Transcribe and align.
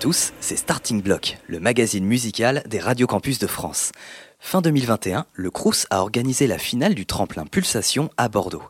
Tous, 0.00 0.32
c'est 0.40 0.56
Starting 0.56 1.02
Block, 1.02 1.36
le 1.46 1.60
magazine 1.60 2.06
musical 2.06 2.62
des 2.66 2.78
radios 2.78 3.06
campus 3.06 3.38
de 3.38 3.46
France. 3.46 3.92
Fin 4.38 4.62
2021, 4.62 5.26
le 5.34 5.50
Crous 5.50 5.86
a 5.90 6.00
organisé 6.00 6.46
la 6.46 6.56
finale 6.56 6.94
du 6.94 7.04
tremplin 7.04 7.44
Pulsation 7.44 8.08
à 8.16 8.30
Bordeaux. 8.30 8.62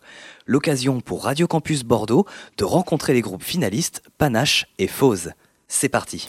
L'occasion 0.47 1.01
pour 1.01 1.23
Radio 1.23 1.47
Campus 1.47 1.85
Bordeaux 1.85 2.27
de 2.59 2.65
rencontrer 2.65 3.13
les 3.13 3.21
groupes 3.21 3.45
finalistes 3.45 4.03
Panache 4.19 4.67
et 4.81 4.89
Fose. 4.89 5.31
C'est 5.69 5.89
parti. 5.89 6.29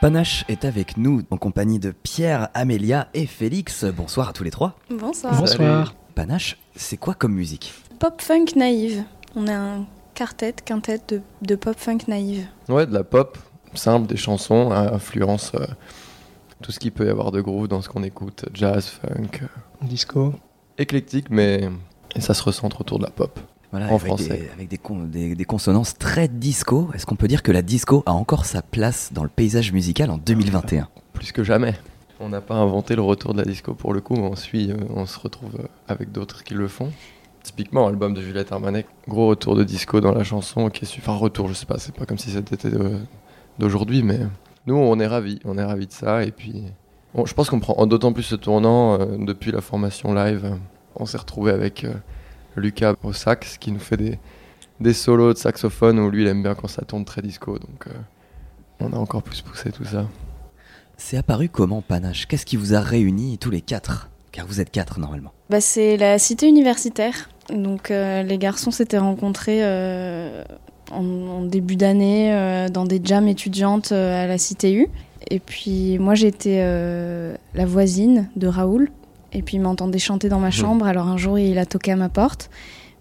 Panache 0.00 0.44
est 0.48 0.64
avec 0.64 0.96
nous 0.96 1.22
en 1.30 1.36
compagnie 1.36 1.78
de 1.78 1.92
Pierre, 1.92 2.48
Amélia 2.52 3.06
et 3.14 3.26
Félix. 3.26 3.84
Bonsoir 3.84 4.30
à 4.30 4.32
tous 4.32 4.42
les 4.42 4.50
trois. 4.50 4.76
Bonsoir. 4.90 5.36
Bonsoir. 5.36 5.94
Panache, 6.12 6.58
c'est 6.76 6.96
quoi 6.96 7.14
comme 7.14 7.32
musique 7.34 7.72
Pop 7.98 8.20
funk 8.20 8.46
naïve. 8.56 9.04
On 9.36 9.46
a 9.48 9.54
un 9.56 9.86
quartet, 10.14 10.54
quintet 10.64 11.00
de, 11.08 11.20
de 11.42 11.54
pop 11.54 11.76
funk 11.78 11.98
naïve. 12.08 12.46
Ouais, 12.68 12.86
de 12.86 12.92
la 12.92 13.04
pop 13.04 13.38
simple, 13.74 14.06
des 14.06 14.16
chansons, 14.16 14.70
à 14.70 14.94
influence 14.94 15.52
euh, 15.54 15.64
tout 16.60 16.70
ce 16.72 16.78
qu'il 16.78 16.92
peut 16.92 17.06
y 17.06 17.10
avoir 17.10 17.32
de 17.32 17.40
groove 17.40 17.68
dans 17.68 17.80
ce 17.82 17.88
qu'on 17.88 18.02
écoute, 18.02 18.44
jazz, 18.52 18.86
funk, 18.86 19.40
euh, 19.42 19.46
Disco. 19.82 20.34
éclectique, 20.78 21.26
mais 21.30 21.68
et 22.14 22.20
ça 22.20 22.34
se 22.34 22.42
recentre 22.42 22.80
autour 22.82 22.98
de 22.98 23.04
la 23.04 23.10
pop. 23.10 23.40
Voilà, 23.70 23.86
En 23.86 23.94
avec, 23.96 24.00
français. 24.06 24.28
Des, 24.36 24.48
avec 24.50 24.68
des, 24.68 24.76
con- 24.76 25.04
des- 25.04 25.34
des 25.34 25.44
consonances 25.46 25.94
très 25.96 26.28
disco. 26.28 26.90
Est-ce 26.94 27.06
qu'on 27.06 27.16
peut 27.16 27.26
dire 27.28 27.42
que 27.42 27.50
la 27.52 27.62
disco 27.62 28.02
a 28.04 28.12
encore 28.12 28.44
sa 28.44 28.60
place 28.60 29.10
dans 29.14 29.22
le 29.22 29.30
paysage 29.30 29.72
musical 29.72 30.10
en 30.10 30.18
2021 30.18 30.88
Plus 31.14 31.32
que 31.32 31.42
jamais. 31.42 31.74
On 32.24 32.28
n'a 32.28 32.40
pas 32.40 32.54
inventé 32.54 32.94
le 32.94 33.02
retour 33.02 33.34
de 33.34 33.38
la 33.38 33.44
disco 33.44 33.74
pour 33.74 33.92
le 33.92 34.00
coup, 34.00 34.14
on 34.14 34.36
suit, 34.36 34.70
euh, 34.70 34.76
on 34.94 35.06
se 35.06 35.18
retrouve 35.18 35.56
euh, 35.58 35.66
avec 35.88 36.12
d'autres 36.12 36.44
qui 36.44 36.54
le 36.54 36.68
font. 36.68 36.90
Typiquement, 37.42 37.86
l'album 37.88 38.14
de 38.14 38.22
Juliette 38.22 38.52
Armanet, 38.52 38.86
gros 39.08 39.26
retour 39.26 39.56
de 39.56 39.64
disco 39.64 40.00
dans 40.00 40.12
la 40.12 40.22
chanson, 40.22 40.70
qui 40.70 40.84
est 40.84 40.86
su- 40.86 41.00
enfin 41.00 41.14
retour, 41.16 41.48
je 41.48 41.54
sais 41.54 41.66
pas, 41.66 41.78
c'est 41.78 41.94
pas 41.94 42.06
comme 42.06 42.18
si 42.18 42.30
c'était 42.30 42.56
d'aujourd'hui, 43.58 44.04
mais 44.04 44.20
nous 44.66 44.76
on 44.76 45.00
est 45.00 45.06
ravis, 45.08 45.40
on 45.44 45.58
est 45.58 45.64
ravis 45.64 45.88
de 45.88 45.92
ça, 45.92 46.22
et 46.24 46.30
puis 46.30 46.62
je 47.24 47.34
pense 47.34 47.50
qu'on 47.50 47.58
prend 47.58 47.84
d'autant 47.86 48.12
plus 48.12 48.22
ce 48.22 48.36
tournant 48.36 49.00
euh, 49.00 49.16
depuis 49.18 49.50
la 49.50 49.60
formation 49.60 50.14
live. 50.14 50.54
on 50.94 51.04
s'est 51.06 51.18
retrouvé 51.18 51.50
avec 51.50 51.84
Lucas 52.54 52.94
au 53.02 53.12
sax 53.12 53.58
qui 53.58 53.72
nous 53.72 53.80
fait 53.80 53.96
des, 53.96 54.18
des 54.78 54.92
solos 54.92 55.32
de 55.32 55.38
saxophone 55.38 55.98
où 55.98 56.08
lui 56.08 56.22
il 56.22 56.28
aime 56.28 56.44
bien 56.44 56.54
quand 56.54 56.68
ça 56.68 56.82
tourne 56.84 57.04
très 57.04 57.22
disco, 57.22 57.58
donc 57.58 57.88
on 58.78 58.92
a 58.92 58.96
encore 58.96 59.24
plus 59.24 59.42
poussé 59.42 59.72
tout 59.72 59.84
ça. 59.84 60.06
C'est 61.04 61.16
apparu 61.16 61.48
comment 61.48 61.82
Panache? 61.82 62.26
Qu'est-ce 62.26 62.46
qui 62.46 62.56
vous 62.56 62.74
a 62.74 62.80
réunis 62.80 63.36
tous 63.36 63.50
les 63.50 63.60
quatre? 63.60 64.08
Car 64.30 64.46
vous 64.46 64.60
êtes 64.60 64.70
quatre 64.70 65.00
normalement. 65.00 65.32
Bah, 65.50 65.60
c'est 65.60 65.96
la 65.96 66.16
cité 66.18 66.46
universitaire. 66.46 67.28
Donc 67.52 67.90
euh, 67.90 68.22
les 68.22 68.38
garçons 68.38 68.70
s'étaient 68.70 68.98
rencontrés 68.98 69.64
euh, 69.64 70.44
en, 70.92 71.04
en 71.04 71.42
début 71.42 71.74
d'année 71.74 72.32
euh, 72.32 72.68
dans 72.68 72.84
des 72.84 73.00
jams 73.02 73.26
étudiantes 73.26 73.90
à 73.90 74.28
la 74.28 74.38
cité 74.38 74.72
U. 74.72 74.86
Et 75.28 75.40
puis 75.40 75.98
moi 75.98 76.14
j'étais 76.14 76.62
la 76.62 77.66
voisine 77.66 78.30
de 78.36 78.46
Raoul. 78.46 78.88
Et 79.32 79.42
puis 79.42 79.56
il 79.56 79.60
m'entendait 79.60 79.98
chanter 79.98 80.28
dans 80.28 80.40
ma 80.40 80.52
chambre. 80.52 80.86
Alors 80.86 81.08
un 81.08 81.16
jour 81.16 81.36
il 81.36 81.58
a 81.58 81.66
toqué 81.66 81.90
à 81.90 81.96
ma 81.96 82.10
porte. 82.10 82.48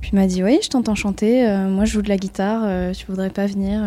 Puis 0.02 0.10
il 0.12 0.16
m'a 0.16 0.26
dit 0.26 0.44
oui 0.44 0.60
je 0.64 0.70
t'entends 0.70 0.96
chanter. 0.96 1.48
moi 1.70 1.86
je 1.86 1.94
joue 1.94 2.02
de 2.02 2.10
la 2.10 2.18
guitare. 2.18 2.94
tu 2.94 3.06
voudrais 3.06 3.30
pas 3.30 3.46
venir 3.46 3.80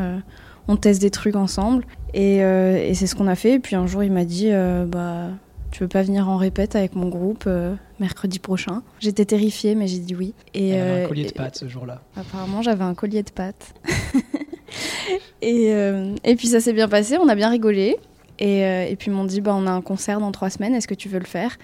On 0.69 0.77
teste 0.77 1.01
des 1.01 1.11
trucs 1.11 1.37
ensemble. 1.37 1.85
Et, 2.15 2.43
euh, 2.43 2.77
et 2.77 2.95
c'est 2.95 3.07
ce 3.07 3.15
qu'on 3.15 3.27
a 3.27 3.35
fait. 3.35 3.55
Et 3.55 3.59
puis 3.59 3.77
un 3.77 3.87
jour 3.87 4.03
il 4.03 4.13
m'a 4.13 4.25
dit 4.25 4.49
euh, 4.51 4.87
bah 4.87 5.29
tu 5.75 5.83
veux 5.83 5.89
pas 5.89 6.03
venir 6.03 6.29
en 6.29 6.37
répète 6.37 6.77
avec 6.77 6.95
mon 6.95 7.09
groupe 7.09 7.45
euh, 7.49 7.75
mercredi 7.99 8.39
prochain? 8.39 8.85
J'étais 9.01 9.25
terrifiée, 9.25 9.75
mais 9.75 9.89
j'ai 9.89 9.99
dit 9.99 10.15
oui. 10.15 10.33
Et, 10.55 10.69
Elle 10.69 10.81
avait 10.81 10.91
euh, 10.91 11.05
un 11.05 11.09
collier 11.09 11.25
de 11.25 11.33
pâtes 11.33 11.57
ce 11.57 11.67
jour-là. 11.67 12.01
Apparemment, 12.17 12.63
j'avais 12.63 12.85
un 12.85 12.95
collier 12.95 13.25
de 13.25 13.31
pâtes. 13.31 13.75
et, 15.43 15.75
euh, 15.75 16.15
et 16.23 16.37
puis 16.37 16.47
ça 16.47 16.61
s'est 16.61 16.73
bien 16.73 16.89
passé, 16.89 17.19
on 17.19 17.29
a 17.29 17.35
bien 17.35 17.51
rigolé. 17.51 17.97
Et, 18.39 18.65
euh, 18.65 18.87
et 18.87 18.95
puis 18.95 19.11
ils 19.11 19.15
m'ont 19.15 19.25
dit, 19.25 19.41
bah, 19.41 19.53
on 19.55 19.67
a 19.67 19.71
un 19.73 19.81
concert 19.81 20.21
dans 20.21 20.31
trois 20.31 20.49
semaines, 20.51 20.75
est-ce 20.77 20.87
que 20.89 20.95
tu 20.95 21.09
veux 21.09 21.19
le 21.19 21.25
faire? 21.25 21.57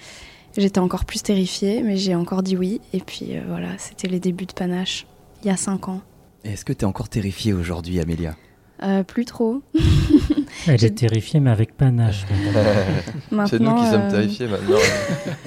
J'étais 0.57 0.81
encore 0.81 1.05
plus 1.05 1.23
terrifiée, 1.23 1.83
mais 1.83 1.97
j'ai 1.97 2.17
encore 2.17 2.43
dit 2.43 2.57
oui. 2.57 2.81
Et 2.93 2.99
puis 2.99 3.37
euh, 3.37 3.43
voilà, 3.49 3.69
c'était 3.79 4.09
les 4.09 4.19
débuts 4.19 4.47
de 4.47 4.53
Panache, 4.53 5.07
il 5.45 5.49
y 5.49 5.51
a 5.51 5.57
cinq 5.57 5.89
ans. 5.89 6.01
Est-ce 6.43 6.65
que 6.65 6.73
tu 6.73 6.81
es 6.81 6.85
encore 6.85 7.09
terrifiée 7.09 7.53
aujourd'hui, 7.53 8.01
Amélia? 8.01 8.35
Euh, 8.83 9.03
plus 9.03 9.25
trop. 9.27 9.63
Elle 10.67 10.79
J'ai- 10.79 10.87
est 10.87 10.91
terrifiée, 10.91 11.39
mais 11.41 11.51
avec 11.51 11.77
panache. 11.77 12.25
C'est 13.49 13.61
nous 13.61 13.75
qui 13.75 13.87
sommes 13.91 14.03
euh, 14.03 14.11
terrifiés 14.11 14.47
maintenant. 14.49 14.79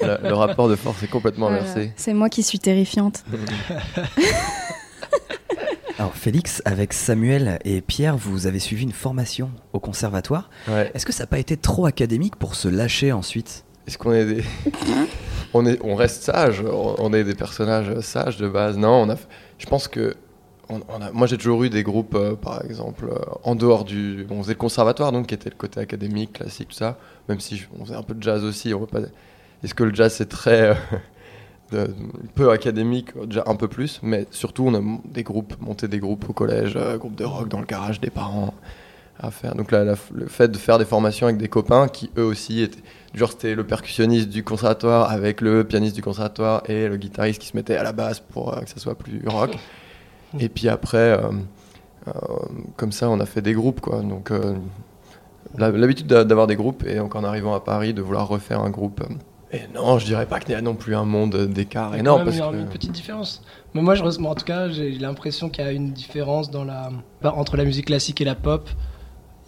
Le- 0.02 0.28
le 0.28 0.34
rapport 0.34 0.68
de 0.68 0.76
force 0.76 1.02
est 1.02 1.08
complètement 1.08 1.48
voilà. 1.48 1.62
inversé. 1.62 1.92
C'est 1.96 2.14
moi 2.14 2.28
qui 2.28 2.42
suis 2.42 2.58
terrifiante. 2.60 3.24
Alors 5.98 6.14
Félix, 6.14 6.60
avec 6.64 6.92
Samuel 6.92 7.58
et 7.64 7.80
Pierre, 7.80 8.16
vous 8.16 8.46
avez 8.46 8.58
suivi 8.58 8.82
une 8.82 8.92
formation 8.92 9.50
au 9.72 9.78
conservatoire. 9.78 10.50
Ouais. 10.68 10.90
Est-ce 10.94 11.06
que 11.06 11.12
ça 11.12 11.22
n'a 11.22 11.26
pas 11.28 11.38
été 11.38 11.56
trop 11.56 11.86
académique 11.86 12.36
pour 12.36 12.54
se 12.56 12.66
lâcher 12.68 13.12
ensuite? 13.12 13.64
Est-ce 13.86 13.96
qu'on 13.98 14.12
est 14.12 14.24
des. 14.24 14.44
on, 15.54 15.64
est, 15.66 15.78
on 15.84 15.94
reste 15.94 16.22
sage, 16.24 16.62
on 16.62 16.96
on 16.98 17.12
est 17.12 17.22
des 17.22 17.34
personnages 17.34 18.00
sages 18.00 18.38
de 18.38 18.48
base. 18.48 18.76
Non, 18.76 19.02
on 19.02 19.10
a. 19.10 19.16
Je 19.58 19.66
pense 19.66 19.86
que. 19.88 20.14
On- 20.68 21.00
a- 21.02 21.10
moi 21.12 21.26
j'ai 21.26 21.36
toujours 21.36 21.62
eu 21.64 21.70
des 21.70 21.82
groupes, 21.82 22.14
euh, 22.14 22.34
par 22.34 22.64
exemple, 22.64 23.06
euh, 23.10 23.18
en 23.42 23.54
dehors 23.54 23.84
du. 23.84 24.26
On 24.30 24.42
faisait 24.42 24.54
le 24.54 24.58
conservatoire, 24.58 25.12
donc 25.12 25.26
qui 25.28 25.34
était 25.34 25.50
le 25.50 25.56
côté 25.56 25.80
académique, 25.80 26.34
classique, 26.34 26.68
tout 26.68 26.74
ça. 26.76 26.98
Même 27.28 27.40
si 27.40 27.62
on 27.78 27.84
faisait 27.84 27.96
un 27.96 28.02
peu 28.02 28.14
de 28.14 28.22
jazz 28.22 28.44
aussi. 28.44 28.72
Pas... 28.90 29.00
Est-ce 29.62 29.74
que 29.74 29.84
le 29.84 29.94
jazz 29.94 30.12
c'est 30.12 30.28
très. 30.28 30.76
euh, 31.72 31.86
peu 32.34 32.50
académique, 32.50 33.10
déjà 33.26 33.42
un 33.46 33.56
peu 33.56 33.68
plus, 33.68 34.00
mais 34.02 34.26
surtout 34.30 34.64
on 34.66 34.74
a 34.74 34.98
des 35.06 35.22
groupes, 35.22 35.54
monté 35.60 35.88
des 35.88 35.98
groupes 35.98 36.28
au 36.28 36.32
collège, 36.32 36.78
groupes 36.98 37.16
de 37.16 37.24
rock 37.24 37.48
dans 37.48 37.58
le 37.60 37.66
garage 37.66 38.00
des 38.00 38.10
parents 38.10 38.54
à 39.18 39.30
faire. 39.30 39.54
Donc 39.54 39.70
là, 39.70 39.84
le 40.12 40.26
fait 40.26 40.48
de 40.48 40.56
faire 40.58 40.78
des 40.78 40.84
formations 40.84 41.26
avec 41.26 41.38
des 41.38 41.48
copains 41.48 41.88
qui 41.88 42.10
eux 42.18 42.24
aussi 42.24 42.62
étaient, 42.62 42.80
genre 43.14 43.30
c'était 43.30 43.54
le 43.54 43.64
percussionniste 43.64 44.28
du 44.28 44.44
conservatoire 44.44 45.10
avec 45.10 45.40
le 45.40 45.64
pianiste 45.64 45.94
du 45.96 46.02
conservatoire 46.02 46.62
et 46.68 46.88
le 46.88 46.96
guitariste 46.96 47.40
qui 47.40 47.48
se 47.48 47.56
mettait 47.56 47.76
à 47.76 47.82
la 47.82 47.92
basse 47.92 48.20
pour 48.20 48.54
que 48.60 48.68
ça 48.68 48.76
soit 48.78 48.96
plus 48.96 49.22
rock. 49.26 49.56
Et 50.38 50.48
puis 50.48 50.68
après, 50.68 50.98
euh, 50.98 51.30
euh, 52.08 52.12
comme 52.76 52.92
ça, 52.92 53.08
on 53.10 53.20
a 53.20 53.26
fait 53.26 53.42
des 53.42 53.52
groupes 53.54 53.80
quoi. 53.80 54.00
Donc 54.02 54.30
euh, 54.30 54.54
l'habitude 55.56 56.06
d'a- 56.06 56.24
d'avoir 56.24 56.46
des 56.46 56.56
groupes 56.56 56.84
et 56.86 56.96
donc 56.96 57.14
en 57.14 57.24
arrivant 57.24 57.54
à 57.54 57.60
Paris 57.60 57.94
de 57.94 58.02
vouloir 58.02 58.28
refaire 58.28 58.60
un 58.60 58.70
groupe. 58.70 59.02
et 59.52 59.60
non, 59.74 59.98
je 59.98 60.06
dirais 60.06 60.26
pas 60.26 60.40
qu'il 60.40 60.50
y 60.52 60.54
a 60.54 60.60
non 60.62 60.74
plus 60.74 60.94
un 60.96 61.04
monde 61.04 61.36
d'écart 61.46 61.90
Il 61.92 61.94
y 61.94 61.96
a 61.96 62.00
énorme 62.00 62.24
parce 62.24 62.36
une, 62.36 62.50
que 62.50 62.56
une 62.56 62.68
petite 62.68 62.92
différence. 62.92 63.42
Mais 63.74 63.82
moi, 63.82 63.94
je, 63.94 64.02
moi, 64.18 64.32
en 64.32 64.34
tout 64.34 64.44
cas, 64.44 64.68
j'ai 64.68 64.90
l'impression 64.98 65.48
qu'il 65.48 65.64
y 65.64 65.68
a 65.68 65.72
une 65.72 65.92
différence 65.92 66.50
dans 66.50 66.64
la, 66.64 66.90
entre 67.22 67.56
la 67.56 67.64
musique 67.64 67.86
classique 67.86 68.20
et 68.20 68.24
la 68.24 68.34
pop. 68.34 68.68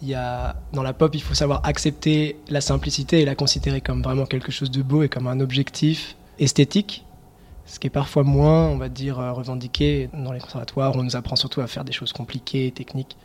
Il 0.01 0.07
y 0.07 0.13
a, 0.13 0.55
dans 0.73 0.83
la 0.83 0.93
pop, 0.93 1.15
il 1.15 1.21
faut 1.21 1.33
savoir 1.33 1.61
accepter 1.63 2.37
la 2.49 2.61
simplicité 2.61 3.21
et 3.21 3.25
la 3.25 3.35
considérer 3.35 3.81
comme 3.81 4.01
vraiment 4.03 4.25
quelque 4.25 4.51
chose 4.51 4.69
de 4.69 4.81
beau 4.83 5.01
et 5.03 5.09
comme 5.09 5.27
un 5.27 5.39
objectif 5.39 6.15
esthétique. 6.39 7.03
Ce 7.67 7.79
qui 7.79 7.87
est 7.87 7.91
parfois 7.91 8.23
moins, 8.23 8.67
on 8.69 8.77
va 8.77 8.89
dire, 8.89 9.19
euh, 9.19 9.31
revendiqué 9.33 10.09
dans 10.13 10.31
les 10.31 10.39
conservatoires. 10.39 10.95
On 10.95 11.03
nous 11.03 11.15
apprend 11.15 11.35
surtout 11.35 11.61
à 11.61 11.67
faire 11.67 11.83
des 11.83 11.91
choses 11.91 12.13
compliquées, 12.13 12.71
techniques. 12.71 13.15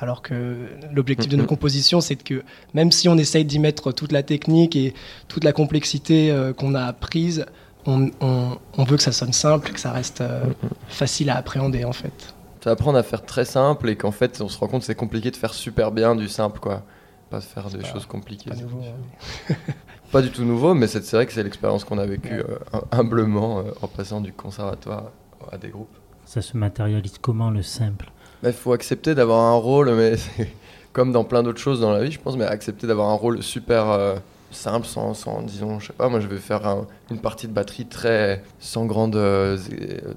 Alors 0.00 0.22
que 0.22 0.66
l'objectif 0.92 1.30
de 1.30 1.36
nos 1.36 1.42
Mhm. 1.44 1.48
compositions, 1.48 2.00
c'est 2.00 2.16
que 2.16 2.42
même 2.72 2.90
si 2.90 3.08
on 3.08 3.16
essaye 3.16 3.44
d'y 3.44 3.58
mettre 3.60 3.92
toute 3.92 4.10
la 4.10 4.22
technique 4.24 4.74
et 4.74 4.92
toute 5.28 5.44
la 5.44 5.52
complexité 5.52 6.30
euh, 6.32 6.52
qu'on 6.52 6.74
a 6.74 6.82
apprise, 6.82 7.46
on, 7.86 8.10
on- 8.20 8.58
on 8.76 8.84
veut 8.84 8.96
que 8.96 9.02
ça 9.02 9.12
sonne 9.12 9.32
simple, 9.32 9.70
que 9.72 9.78
ça 9.78 9.92
reste 9.92 10.20
euh, 10.22 10.44
facile 10.88 11.30
à 11.30 11.36
appréhender 11.36 11.84
en 11.84 11.92
fait. 11.92 12.34
C'est 12.62 12.70
apprendre 12.70 12.98
à 12.98 13.02
faire 13.02 13.24
très 13.24 13.44
simple 13.44 13.88
et 13.90 13.96
qu'en 13.96 14.10
fait 14.10 14.40
on 14.40 14.48
se 14.48 14.58
rend 14.58 14.66
compte 14.66 14.80
que 14.80 14.86
c'est 14.86 14.94
compliqué 14.94 15.30
de 15.30 15.36
faire 15.36 15.52
super 15.54 15.92
bien 15.92 16.16
du 16.16 16.28
simple 16.28 16.58
quoi. 16.58 16.82
Pas 17.30 17.38
de 17.38 17.44
faire 17.44 17.68
des 17.70 17.78
pas- 17.78 17.92
choses 17.92 18.06
compliquées. 18.06 18.50
Pas 18.50 18.56
nouveau. 18.56 18.78
différent. 18.80 19.60
Pas 20.14 20.22
du 20.22 20.30
tout 20.30 20.44
nouveau, 20.44 20.74
mais 20.74 20.86
c'est 20.86 21.10
vrai 21.10 21.26
que 21.26 21.32
c'est 21.32 21.42
l'expérience 21.42 21.82
qu'on 21.82 21.98
a 21.98 22.06
vécue 22.06 22.38
euh, 22.38 22.44
hum- 22.72 22.82
humblement 22.92 23.58
euh, 23.58 23.62
en 23.82 23.88
passant 23.88 24.20
du 24.20 24.32
conservatoire 24.32 25.10
à 25.50 25.58
des 25.58 25.68
groupes. 25.70 25.94
Ça 26.24 26.40
se 26.40 26.56
matérialise 26.56 27.18
comment 27.20 27.50
le 27.50 27.62
simple? 27.62 28.12
Il 28.44 28.52
faut 28.52 28.72
accepter 28.72 29.16
d'avoir 29.16 29.40
un 29.40 29.54
rôle, 29.56 29.90
mais 29.92 30.14
comme 30.92 31.10
dans 31.10 31.24
plein 31.24 31.42
d'autres 31.42 31.58
choses 31.60 31.80
dans 31.80 31.90
la 31.92 32.04
vie, 32.04 32.12
je 32.12 32.20
pense, 32.20 32.36
mais 32.36 32.44
accepter 32.44 32.86
d'avoir 32.86 33.08
un 33.10 33.14
rôle 33.14 33.42
super 33.42 33.90
euh, 33.90 34.14
simple, 34.52 34.86
sans, 34.86 35.14
sans, 35.14 35.42
disons, 35.42 35.80
je 35.80 35.88
sais 35.88 35.92
pas, 35.92 36.08
moi 36.08 36.20
je 36.20 36.28
vais 36.28 36.36
faire 36.38 36.64
un- 36.64 36.86
une 37.10 37.18
partie 37.18 37.48
de 37.48 37.52
batterie 37.52 37.86
très, 37.86 38.44
sans 38.60 38.86
grande, 38.86 39.16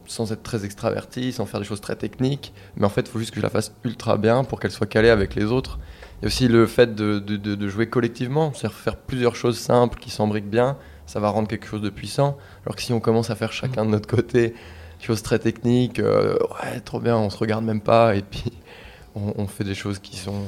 sans 0.05 0.31
être 0.31 0.43
très 0.43 0.63
extraverti, 0.63 1.31
sans 1.33 1.47
faire 1.47 1.59
des 1.59 1.65
choses 1.65 1.81
très 1.81 1.95
techniques, 1.95 2.53
mais 2.75 2.85
en 2.85 2.89
fait, 2.89 3.01
il 3.01 3.07
faut 3.07 3.17
juste 3.19 3.31
que 3.31 3.37
je 3.39 3.45
la 3.45 3.49
fasse 3.49 3.71
ultra 3.83 4.17
bien 4.17 4.43
pour 4.43 4.59
qu'elle 4.59 4.69
soit 4.71 4.85
calée 4.85 5.09
avec 5.09 5.33
les 5.33 5.45
autres. 5.45 5.79
Il 6.21 6.23
y 6.23 6.25
a 6.25 6.27
aussi 6.27 6.47
le 6.47 6.65
fait 6.65 6.95
de, 6.95 7.19
de- 7.19 7.37
de- 7.37 7.55
de 7.55 7.67
jouer 7.67 7.87
collectivement, 7.87 8.51
c'est-à-dire 8.53 8.77
faire 8.77 8.95
plusieurs 8.97 9.35
choses 9.35 9.57
simples 9.59 9.99
qui 9.99 10.09
s'embriquent 10.09 10.49
bien, 10.49 10.77
ça 11.05 11.19
va 11.19 11.29
rendre 11.29 11.47
quelque 11.47 11.67
chose 11.67 11.81
de 11.81 11.89
puissant. 11.89 12.37
Alors 12.65 12.75
que 12.75 12.81
si 12.81 12.91
on 12.93 12.99
commence 12.99 13.29
à 13.29 13.35
faire 13.35 13.51
chacun 13.53 13.85
de 13.85 13.91
notre 13.91 14.07
côté, 14.07 14.55
choses 14.99 15.21
très 15.21 15.37
techniques, 15.39 15.99
euh, 15.99 16.37
ouais, 16.63 16.79
trop 16.79 16.99
bien, 16.99 17.15
on 17.17 17.29
se 17.29 17.37
regarde 17.37 17.63
même 17.63 17.81
pas, 17.81 18.15
et 18.15 18.23
puis 18.23 18.51
on, 19.15 19.33
on 19.37 19.47
fait 19.47 19.63
des 19.63 19.75
choses 19.75 19.99
qui 19.99 20.17
sont 20.17 20.41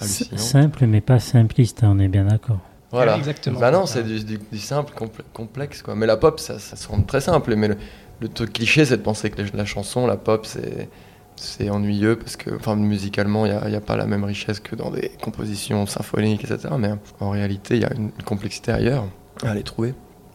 hallucinantes. 0.00 0.38
Simple, 0.40 0.86
mais 0.86 1.00
pas 1.00 1.18
simpliste, 1.18 1.82
hein, 1.84 1.92
on 1.96 1.98
est 1.98 2.08
bien 2.08 2.24
d'accord. 2.24 2.58
Voilà. 2.90 3.16
Exactement. 3.16 3.58
Bah 3.58 3.70
non, 3.70 3.86
c'est 3.86 4.02
du, 4.04 4.22
du- 4.24 4.38
du 4.52 4.58
simple, 4.58 4.92
complexe, 5.32 5.82
quoi. 5.82 5.94
Mais 5.96 6.06
la 6.06 6.16
pop, 6.18 6.38
ça, 6.38 6.58
ça 6.58 6.76
semble 6.76 7.06
très 7.06 7.20
simple, 7.22 7.56
mais 7.56 7.68
le- 7.68 7.78
le 8.20 8.28
truc 8.28 8.52
cliché, 8.52 8.84
c'est 8.84 8.98
de 8.98 9.02
penser 9.02 9.30
que 9.30 9.42
la 9.56 9.64
chanson, 9.64 10.06
la 10.06 10.16
pop, 10.16 10.46
c'est 10.46 10.88
c'est 11.36 11.70
ennuyeux 11.70 12.16
parce 12.16 12.36
que, 12.36 12.54
enfin, 12.54 12.76
musicalement, 12.76 13.46
il 13.46 13.52
n'y 13.52 13.74
a, 13.74 13.78
a, 13.78 13.80
pas 13.80 13.96
la 13.96 14.06
même 14.06 14.24
richesse 14.24 14.60
que 14.60 14.76
dans 14.76 14.90
des 14.90 15.10
compositions 15.22 15.86
symphoniques, 15.86 16.44
etc. 16.44 16.74
Mais 16.78 16.90
en 17.20 17.30
réalité, 17.30 17.76
il 17.76 17.82
y 17.82 17.84
a 17.84 17.92
une, 17.92 18.10
complexité 18.24 18.72
ailleurs 18.72 19.04
à 19.42 19.50
aller 19.50 19.62
trouver. 19.62 19.94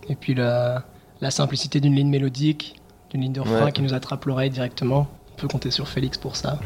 Et 0.10 0.16
puis 0.16 0.34
la, 0.34 0.84
la 1.22 1.32
simplicité 1.32 1.80
d'une 1.80 1.96
ligne 1.96 2.10
mélodique, 2.10 2.82
d'une 3.10 3.22
ligne 3.22 3.34
de 3.34 3.42
refrain 3.42 3.72
qui 3.72 3.82
nous 3.82 3.94
attrape 3.94 4.26
l'oreille 4.26 4.50
directement. 4.50 5.08
On 5.34 5.42
peut 5.42 5.48
compter 5.48 5.72
sur 5.72 5.88
Félix 5.88 6.18
pour 6.18 6.36
ça. 6.36 6.60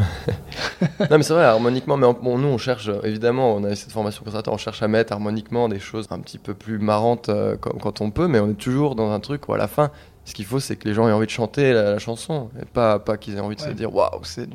non, 0.82 1.18
mais 1.18 1.22
c'est 1.22 1.34
vrai, 1.34 1.44
harmoniquement, 1.44 1.96
mais 1.96 2.08
bon, 2.12 2.40
nous, 2.40 2.48
on 2.48 2.58
cherche, 2.58 2.90
évidemment, 3.04 3.54
on 3.54 3.64
a 3.64 3.76
cette 3.76 3.92
formation 3.92 4.24
conservatoire, 4.24 4.56
on 4.56 4.58
cherche 4.58 4.82
à 4.82 4.88
mettre 4.88 5.14
harmoniquement 5.14 5.70
des 5.70 5.80
choses 5.80 6.08
un 6.10 6.20
petit 6.20 6.40
peu 6.40 6.56
plus 6.56 6.80
marrantes 6.80 7.30
euh, 7.30 7.56
quand, 7.56 7.78
quand, 7.78 8.02
on 8.02 8.10
peut, 8.10 8.28
mais 8.28 8.40
on 8.40 8.50
est 8.50 8.56
toujours 8.56 8.96
dans 8.96 9.12
un 9.12 9.20
truc 9.20 9.48
où 9.48 9.54
à 9.54 9.58
la 9.58 9.68
fin, 9.68 9.92
ce 10.26 10.34
qu'il 10.34 10.46
faut, 10.46 10.60
c'est 10.60 10.76
que 10.76 10.88
les 10.88 10.94
gens 10.94 11.08
aient 11.08 11.12
envie 11.12 11.26
de 11.26 11.32
chanter 11.32 11.74
la, 11.74 12.00
chanson, 12.00 12.50
et 12.62 12.66
pas, 12.66 13.00
pas 13.00 13.18
qu'ils 13.18 13.36
aient 13.36 13.42
envie 13.42 13.56
de 13.56 13.62
se 13.62 13.70
dire 13.70 13.94
waouh, 13.94 14.24
c'est 14.24 14.48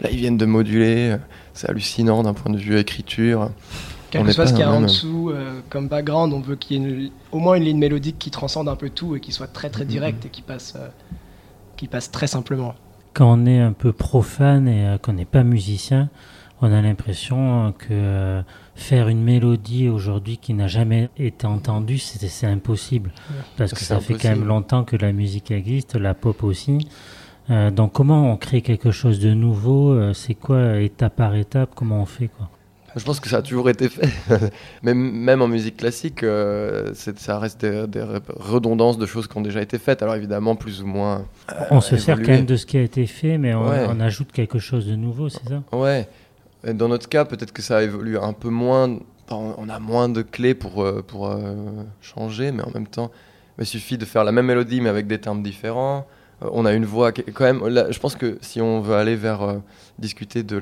là 0.00 0.10
ils 0.10 0.16
viennent 0.16 0.36
de 0.36 0.46
moduler, 0.46 1.16
c'est 1.54 1.70
hallucinant 1.70 2.22
d'un 2.22 2.34
point 2.34 2.52
de 2.52 2.58
vue 2.58 2.78
écriture. 2.78 3.50
Quel 4.10 4.24
que 4.24 4.32
soit 4.32 4.46
ce 4.46 4.52
qu'il 4.52 4.60
y 4.60 4.64
a 4.64 4.70
en 4.70 4.82
dessous 4.82 5.30
euh, 5.30 5.60
comme 5.68 5.88
background, 5.88 6.32
on 6.32 6.40
veut 6.40 6.56
qu'il 6.56 6.82
y 6.82 7.06
ait 7.06 7.10
au 7.32 7.38
moins 7.38 7.56
une 7.56 7.64
ligne 7.64 7.78
mélodique 7.78 8.18
qui 8.18 8.30
transcende 8.30 8.68
un 8.68 8.76
peu 8.76 8.90
tout 8.90 9.16
et 9.16 9.20
qui 9.20 9.32
soit 9.32 9.48
très 9.48 9.70
très 9.70 9.84
directe 9.84 10.26
et 10.26 10.28
qui 10.28 10.42
passe, 10.42 10.74
euh, 10.76 10.88
qui 11.76 11.88
passe 11.88 12.10
très 12.10 12.26
simplement. 12.26 12.74
Quand 13.14 13.32
on 13.32 13.46
est 13.46 13.60
un 13.60 13.72
peu 13.72 13.92
profane 13.92 14.68
et 14.68 14.86
euh, 14.86 14.98
qu'on 14.98 15.14
n'est 15.14 15.24
pas 15.24 15.42
musicien, 15.42 16.08
on 16.62 16.72
a 16.72 16.80
l'impression 16.80 17.74
que 17.78 18.42
faire 18.74 19.08
une 19.08 19.22
mélodie 19.22 19.88
aujourd'hui 19.88 20.38
qui 20.38 20.54
n'a 20.54 20.68
jamais 20.68 21.10
été 21.18 21.46
entendue, 21.46 21.98
c'est 21.98 22.46
impossible. 22.46 23.12
Parce 23.56 23.72
que 23.72 23.80
ça 23.80 24.00
fait 24.00 24.14
quand 24.14 24.28
même 24.28 24.46
longtemps 24.46 24.84
que 24.84 24.96
la 24.96 25.12
musique 25.12 25.50
existe, 25.50 25.96
la 25.96 26.14
pop 26.14 26.42
aussi. 26.44 26.88
Euh, 27.50 27.70
donc 27.70 27.92
comment 27.92 28.32
on 28.32 28.36
crée 28.36 28.60
quelque 28.60 28.90
chose 28.90 29.20
de 29.20 29.32
nouveau 29.32 29.92
euh, 29.92 30.12
C'est 30.14 30.34
quoi 30.34 30.80
étape 30.80 31.14
par 31.16 31.36
étape 31.36 31.70
Comment 31.74 32.02
on 32.02 32.06
fait 32.06 32.28
quoi? 32.28 32.48
Je 32.96 33.04
pense 33.04 33.20
que 33.20 33.28
ça 33.28 33.36
a 33.36 33.42
toujours 33.42 33.68
été 33.68 33.90
fait. 33.90 34.08
Mais 34.82 34.94
même 34.94 35.42
en 35.42 35.48
musique 35.48 35.76
classique, 35.76 36.22
euh, 36.22 36.92
ça 36.94 37.38
reste 37.38 37.60
des, 37.60 37.84
redondances 38.28 38.96
de 38.96 39.04
choses 39.04 39.28
qui 39.28 39.36
ont 39.36 39.42
déjà 39.42 39.60
été 39.60 39.78
faites. 39.78 40.02
Alors 40.02 40.14
évidemment, 40.14 40.56
plus 40.56 40.82
ou 40.82 40.86
moins. 40.86 41.26
on 41.70 41.82
se 41.82 41.98
sert 41.98 42.16
quand 42.16 42.28
même 42.28 42.46
de 42.46 42.56
ce 42.56 42.64
qui 42.64 42.78
a 42.78 42.82
été 42.82 43.06
fait, 43.06 43.36
mais 43.36 43.54
on, 43.54 43.66
on 43.66 44.00
ajoute 44.00 44.32
quelque 44.32 44.58
chose 44.58 44.86
de 44.86 44.96
nouveau, 44.96 45.28
c'est 45.28 45.46
ça? 45.46 45.62
Ouais 45.72 46.08
dans 46.64 46.88
notre 46.88 47.08
cas, 47.08 47.24
peut-être 47.24 47.52
que 47.52 47.62
ça 47.62 47.82
évolue 47.82 48.18
un 48.18 48.32
peu 48.32 48.48
moins. 48.48 48.98
On 49.30 49.68
a 49.68 49.78
moins 49.78 50.08
de 50.08 50.22
clés 50.22 50.54
pour, 50.54 50.82
euh, 50.82 51.02
pour 51.02 51.28
euh, 51.28 51.54
changer, 52.00 52.52
mais 52.52 52.62
en 52.62 52.70
même 52.70 52.86
temps, 52.86 53.10
il 53.58 53.66
suffit 53.66 53.98
de 53.98 54.04
faire 54.04 54.22
la 54.22 54.30
même 54.30 54.46
mélodie, 54.46 54.80
mais 54.80 54.88
avec 54.88 55.06
des 55.06 55.18
timbres 55.18 55.42
différents. 55.42 56.06
Euh, 56.42 56.48
on 56.52 56.64
a 56.64 56.72
une 56.72 56.84
voix 56.84 57.10
qui 57.12 57.22
est 57.22 57.32
quand 57.32 57.44
même. 57.44 57.60
je 57.90 57.98
pense 57.98 58.14
que 58.14 58.38
si 58.40 58.60
on 58.60 58.80
veut 58.80 58.94
aller 58.94 59.16
vers 59.16 59.60
discuter 59.98 60.42
de 60.42 60.60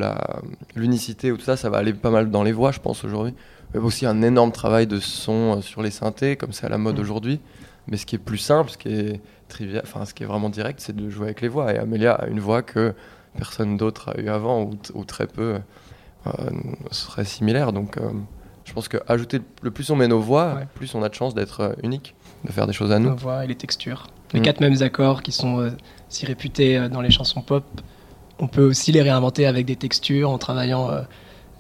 l'unicité 0.77 1.31
ou 1.31 1.37
tout 1.37 1.45
ça, 1.45 1.57
ça 1.57 1.69
va 1.69 1.79
aller 1.79 1.93
pas 1.93 2.11
mal 2.11 2.31
dans 2.31 2.43
les 2.43 2.53
voix, 2.53 2.73
je 2.73 2.81
pense, 2.81 3.05
aujourd'hui. 3.05 3.35
Il 3.73 3.81
y 3.81 3.81
a 3.81 3.85
aussi 3.85 4.07
un 4.07 4.23
énorme 4.23 4.53
travail 4.53 4.87
de 4.87 4.99
son 4.99 5.61
sur 5.61 5.83
les 5.83 5.91
synthés, 5.91 6.37
comme 6.37 6.53
c'est 6.53 6.67
à 6.67 6.71
la 6.71 6.79
mode 6.79 6.99
aujourd'hui. 6.99 7.41
Mais 7.89 7.97
ce 7.99 8.07
qui 8.07 8.15
est 8.15 8.19
plus 8.19 8.39
simple, 8.39 8.71
ce 8.71 8.79
qui 8.79 8.89
est 8.89 9.21
trivial, 9.49 9.83
enfin, 9.85 10.05
ce 10.05 10.15
qui 10.15 10.23
est 10.23 10.27
vraiment 10.27 10.49
direct, 10.49 10.81
c'est 10.81 10.97
de 10.97 11.11
jouer 11.11 11.27
avec 11.27 11.41
les 11.41 11.49
voix. 11.49 11.73
Et 11.73 11.79
Amélia 11.79 12.13
a 12.15 12.27
une 12.29 12.41
voix 12.41 12.63
que 12.63 12.95
personne 13.37 13.77
d'autre 13.77 14.11
a 14.11 14.21
eu 14.21 14.29
avant, 14.29 14.63
ou, 14.63 14.79
ou 14.95 15.05
très 15.05 15.27
peu. 15.27 15.59
Euh, 16.27 16.51
serait 16.91 17.27
similaire. 17.27 17.73
Donc 17.75 17.99
euh, 17.99 18.11
je 18.65 18.73
pense 18.73 18.89
qu'ajouter 18.89 19.41
le 19.61 19.71
plus 19.71 19.91
on 19.91 19.97
met 19.97 20.09
nos 20.09 20.21
voix, 20.21 20.61
plus 20.75 20.95
on 20.95 21.03
a 21.03 21.11
de 21.11 21.15
chance 21.15 21.35
d'être 21.35 21.61
euh, 21.61 21.73
unique, 21.83 22.15
de 22.47 22.53
faire 22.53 22.67
des 22.67 22.73
choses 22.73 22.93
à 22.93 22.99
nous. 22.99 23.11
Nos 23.11 23.17
voix 23.17 23.45
et 23.45 23.47
les 23.47 23.57
textures. 23.57 24.07
Les 24.33 24.41
mm. 24.41 24.43
quatre 24.43 24.61
mêmes 24.61 24.81
accords 24.81 25.23
qui 25.23 25.33
sont 25.33 25.71
si 26.09 26.25
réputés 26.25 26.89
dans 26.89 27.03
les 27.03 27.11
chansons 27.11 27.43
pop, 27.43 27.65
on 28.39 28.49
peut 28.49 28.65
aussi 28.65 28.91
les 28.91 29.03
réinventer 29.03 29.45
avec 29.45 29.67
des 29.67 29.77
textures 29.77 30.31
en 30.31 30.39
travaillant 30.39 30.91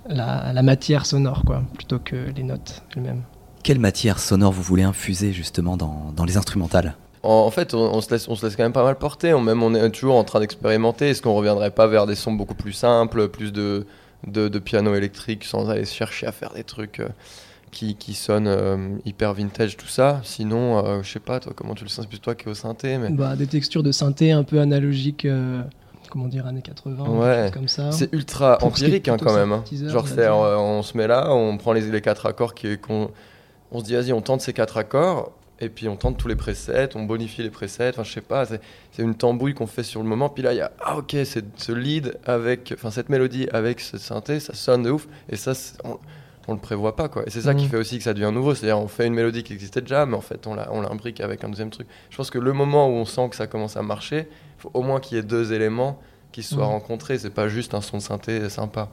la, 0.08 0.62
matière 0.62 1.04
sonore, 1.04 1.42
quoi, 1.44 1.62
plutôt 1.74 1.98
que 1.98 2.16
les 2.34 2.42
notes 2.42 2.82
elles-mêmes. 2.96 3.22
Quelle 3.62 3.78
matière 3.78 4.18
sonore 4.18 4.52
vous 4.52 4.62
voulez 4.62 4.82
infuser 4.82 5.32
justement 5.32 5.76
dans, 5.76 6.10
dans 6.16 6.24
les 6.24 6.38
instrumentales? 6.38 6.96
En, 7.24 7.50
fait, 7.50 7.74
on, 7.74 8.00
se 8.00 8.10
laisse, 8.10 8.28
on 8.28 8.36
se 8.36 8.44
laisse 8.44 8.56
quand 8.56 8.62
même 8.62 8.72
pas 8.72 8.84
mal 8.84 8.96
porter. 8.96 9.32
On, 9.34 9.40
même, 9.40 9.62
on 9.62 9.74
est 9.74 9.90
toujours 9.90 10.16
en 10.16 10.24
train 10.24 10.40
d'expérimenter. 10.40 11.10
Est-ce 11.10 11.22
qu'on 11.22 11.34
reviendrait 11.34 11.70
pas 11.70 11.86
vers 11.86 12.06
des 12.06 12.14
sons 12.14 12.32
beaucoup 12.32 12.54
plus 12.54 12.72
simples, 12.72 13.28
plus 13.28 13.52
de, 13.52 13.86
de, 14.26 14.58
piano 14.58 14.94
électrique 14.94 15.44
sans 15.44 15.68
aller 15.70 15.84
chercher 15.84 16.26
à 16.26 16.32
faire 16.32 16.52
des 16.52 16.64
trucs 16.64 17.00
euh, 17.00 17.08
qui, 17.70 17.96
qui 17.96 18.14
sonnent 18.14 18.48
euh, 18.48 18.96
hyper 19.04 19.32
vintage, 19.34 19.76
tout 19.76 19.86
ça? 19.86 20.20
Sinon, 20.22 20.84
euh, 20.84 21.02
je 21.02 21.10
sais 21.12 21.20
pas, 21.20 21.40
toi, 21.40 21.52
comment 21.54 21.74
tu 21.74 21.84
le 21.84 21.90
sens? 21.90 22.06
Plus 22.06 22.20
toi 22.20 22.34
qui 22.34 22.46
es 22.46 22.50
au 22.50 22.54
synthé 22.54 22.98
mais... 22.98 23.10
bah, 23.10 23.36
Des 23.36 23.46
textures 23.46 23.82
de 23.82 23.92
synthé 23.92 24.32
un 24.32 24.44
peu 24.44 24.60
analogiques 24.60 25.26
comment 26.10 26.28
dire, 26.28 26.46
années 26.46 26.62
80, 26.62 27.08
ouais. 27.08 27.50
comme 27.52 27.66
ça. 27.66 27.90
C'est 27.90 28.12
ultra 28.12 28.58
empirique 28.62 29.08
hein, 29.08 29.16
quand 29.20 29.34
même. 29.34 29.50
Hein. 29.50 29.64
Genre, 29.88 30.06
on, 30.58 30.82
se 30.82 30.96
met 30.96 31.08
là, 31.08 31.32
on 31.34 31.56
prend 31.56 31.72
les, 31.72 31.90
les 31.90 32.00
quatre 32.00 32.26
accords 32.26 32.54
qui, 32.54 32.78
qu'on 32.78 33.10
on 33.72 33.80
se 33.80 33.84
dit, 33.84 33.94
vas-y, 33.94 34.12
on 34.12 34.20
tente 34.20 34.40
ces 34.40 34.52
quatre 34.52 34.76
accords, 34.76 35.32
et 35.60 35.68
puis 35.68 35.88
on 35.88 35.96
tente 35.96 36.16
tous 36.18 36.28
les 36.28 36.36
presets, 36.36 36.90
on 36.94 37.04
bonifie 37.04 37.42
les 37.42 37.50
presets, 37.50 37.90
enfin 37.90 38.02
je 38.02 38.12
sais 38.12 38.20
pas, 38.20 38.44
c'est 38.46 38.60
une 38.98 39.14
tambouille 39.14 39.54
qu'on 39.54 39.66
fait 39.66 39.82
sur 39.82 40.02
le 40.02 40.08
moment, 40.08 40.28
puis 40.28 40.42
là 40.42 40.52
il 40.52 40.56
y 40.56 40.60
a, 40.60 40.72
ah 40.80 40.98
ok, 40.98 41.16
ce 41.24 41.72
lead 41.72 42.18
avec, 42.26 42.72
enfin 42.76 42.90
cette 42.90 43.08
mélodie 43.08 43.48
avec 43.52 43.80
ce 43.80 43.98
synthé, 43.98 44.40
ça 44.40 44.54
sonne 44.54 44.82
de 44.82 44.90
ouf, 44.90 45.06
et 45.28 45.36
ça 45.36 45.52
on, 45.84 45.98
on 46.48 46.52
le 46.54 46.58
prévoit 46.58 46.96
pas 46.96 47.08
quoi, 47.08 47.22
et 47.26 47.30
c'est 47.30 47.42
ça 47.42 47.54
qui 47.54 47.66
mm. 47.66 47.68
fait 47.68 47.76
aussi 47.76 47.98
que 47.98 48.04
ça 48.04 48.14
devient 48.14 48.32
nouveau, 48.32 48.54
c'est-à-dire 48.54 48.78
on 48.78 48.88
fait 48.88 49.06
une 49.06 49.14
mélodie 49.14 49.44
qui 49.44 49.52
existait 49.52 49.80
déjà, 49.80 50.06
mais 50.06 50.16
en 50.16 50.20
fait 50.20 50.46
on 50.46 50.54
l'imbrique 50.54 51.20
avec 51.20 51.44
un 51.44 51.48
deuxième 51.48 51.70
truc. 51.70 51.86
Je 52.10 52.16
pense 52.16 52.30
que 52.30 52.38
le 52.38 52.52
moment 52.52 52.88
où 52.88 52.92
on 52.92 53.04
sent 53.04 53.28
que 53.30 53.36
ça 53.36 53.46
commence 53.46 53.76
à 53.76 53.82
marcher, 53.82 54.28
il 54.58 54.60
faut 54.60 54.70
au 54.74 54.82
moins 54.82 55.00
qu'il 55.00 55.16
y 55.16 55.20
ait 55.20 55.24
deux 55.24 55.52
éléments 55.52 56.00
qui 56.32 56.42
soient 56.42 56.66
mm. 56.66 56.70
rencontrés, 56.70 57.18
c'est 57.18 57.30
pas 57.30 57.48
juste 57.48 57.74
un 57.74 57.80
son 57.80 57.98
de 57.98 58.02
synthé 58.02 58.48
sympa. 58.48 58.90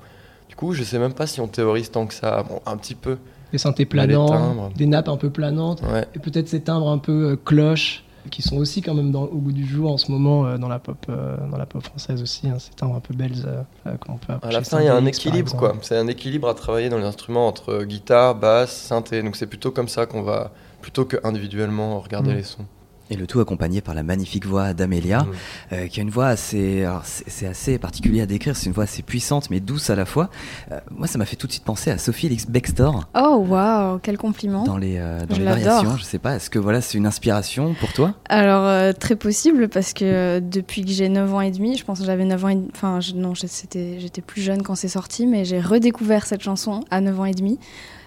Du 0.47 0.55
coup, 0.55 0.73
je 0.73 0.83
sais 0.83 0.99
même 0.99 1.13
pas 1.13 1.27
si 1.27 1.39
on 1.41 1.47
théorise 1.47 1.91
tant 1.91 2.05
que 2.05 2.13
ça, 2.13 2.43
bon, 2.43 2.61
un 2.65 2.77
petit 2.77 2.93
peu 2.93 3.17
des 3.51 3.57
synthés 3.57 3.85
planants, 3.85 4.69
des 4.75 4.85
nappes 4.85 5.09
un 5.09 5.17
peu 5.17 5.29
planantes, 5.29 5.81
et 6.15 6.19
peut-être 6.19 6.47
ces 6.47 6.61
timbres 6.61 6.89
un 6.89 6.97
peu 6.97 7.31
euh, 7.31 7.35
cloches 7.35 8.03
qui 8.29 8.43
sont 8.43 8.57
aussi 8.57 8.83
quand 8.83 8.93
même 8.93 9.11
dans, 9.11 9.23
au 9.23 9.37
goût 9.37 9.51
du 9.51 9.65
jour 9.65 9.91
en 9.91 9.97
ce 9.97 10.11
moment 10.11 10.45
euh, 10.45 10.59
dans 10.59 10.67
la 10.67 10.77
pop 10.77 11.07
euh, 11.09 11.37
dans 11.49 11.57
la 11.57 11.65
pop 11.65 11.83
française 11.83 12.21
aussi 12.21 12.47
hein, 12.47 12.57
ces 12.59 12.69
timbres 12.69 12.95
un 12.95 12.99
peu 12.99 13.15
belles 13.15 13.65
qu'on 13.99 14.17
peut 14.17 14.33
à 14.43 14.51
la 14.51 14.61
fin 14.61 14.79
il 14.79 14.85
y 14.85 14.89
a 14.89 14.95
un 14.95 15.07
équilibre 15.07 15.55
quoi. 15.55 15.73
c'est 15.81 15.97
un 15.97 16.05
équilibre 16.05 16.47
à 16.47 16.53
travailler 16.53 16.89
dans 16.89 16.99
les 16.99 17.05
instruments 17.05 17.47
entre 17.47 17.83
guitare 17.83 18.35
basse 18.35 18.75
synthé. 18.77 19.23
Donc 19.23 19.35
c'est 19.35 19.47
plutôt 19.47 19.71
comme 19.71 19.87
ça 19.87 20.05
qu'on 20.05 20.21
va 20.21 20.51
plutôt 20.81 21.05
que 21.05 21.17
individuellement 21.23 21.99
regarder 21.99 22.33
mm. 22.33 22.37
les 22.37 22.43
sons 22.43 22.65
et 23.11 23.17
le 23.17 23.27
tout 23.27 23.41
accompagné 23.41 23.81
par 23.81 23.93
la 23.93 24.03
magnifique 24.03 24.45
voix 24.45 24.73
d'Amélia, 24.73 25.23
mmh. 25.23 25.73
euh, 25.73 25.87
qui 25.87 25.99
a 25.99 26.03
une 26.03 26.09
voix 26.09 26.27
assez, 26.27 26.87
c'est 27.03 27.45
assez 27.45 27.77
particulier 27.77 28.21
à 28.21 28.25
décrire, 28.25 28.55
c'est 28.55 28.67
une 28.67 28.71
voix 28.71 28.85
assez 28.85 29.03
puissante 29.03 29.49
mais 29.49 29.59
douce 29.59 29.89
à 29.89 29.95
la 29.95 30.05
fois. 30.05 30.29
Euh, 30.71 30.79
moi, 30.89 31.07
ça 31.07 31.17
m'a 31.17 31.25
fait 31.25 31.35
tout 31.35 31.45
de 31.45 31.51
suite 31.51 31.65
penser 31.65 31.91
à 31.91 31.97
Sophie 31.97 32.27
Elix 32.27 32.47
Bextor. 32.47 33.07
Oh 33.13 33.45
waouh, 33.47 33.99
quel 33.99 34.17
compliment 34.17 34.63
Dans 34.63 34.77
les, 34.77 34.95
euh, 34.97 35.25
dans 35.25 35.37
les 35.37 35.43
variations, 35.43 35.97
je 35.97 36.03
sais 36.03 36.19
pas, 36.19 36.37
est-ce 36.37 36.49
que 36.49 36.57
voilà, 36.57 36.79
c'est 36.79 36.97
une 36.97 37.05
inspiration 37.05 37.75
pour 37.79 37.91
toi? 37.91 38.13
Alors 38.29 38.95
très 38.95 39.17
possible 39.17 39.67
parce 39.67 39.93
que 39.93 40.39
depuis 40.39 40.85
que 40.85 40.91
j'ai 40.91 41.09
9 41.09 41.33
ans 41.33 41.41
et 41.41 41.51
demi, 41.51 41.77
je 41.77 41.83
pense 41.83 41.99
que 41.99 42.05
j'avais 42.05 42.25
9 42.25 42.45
ans 42.45 42.49
et 42.49 42.55
demi, 42.55 42.69
enfin 42.73 42.99
non, 43.13 43.33
j'étais 43.35 44.21
plus 44.25 44.41
jeune 44.41 44.63
quand 44.63 44.75
c'est 44.75 44.87
sorti, 44.87 45.27
mais 45.27 45.43
j'ai 45.43 45.59
redécouvert 45.59 46.25
cette 46.25 46.41
chanson 46.41 46.85
à 46.89 47.01
9 47.01 47.19
ans 47.19 47.25
et 47.25 47.33
demi 47.33 47.59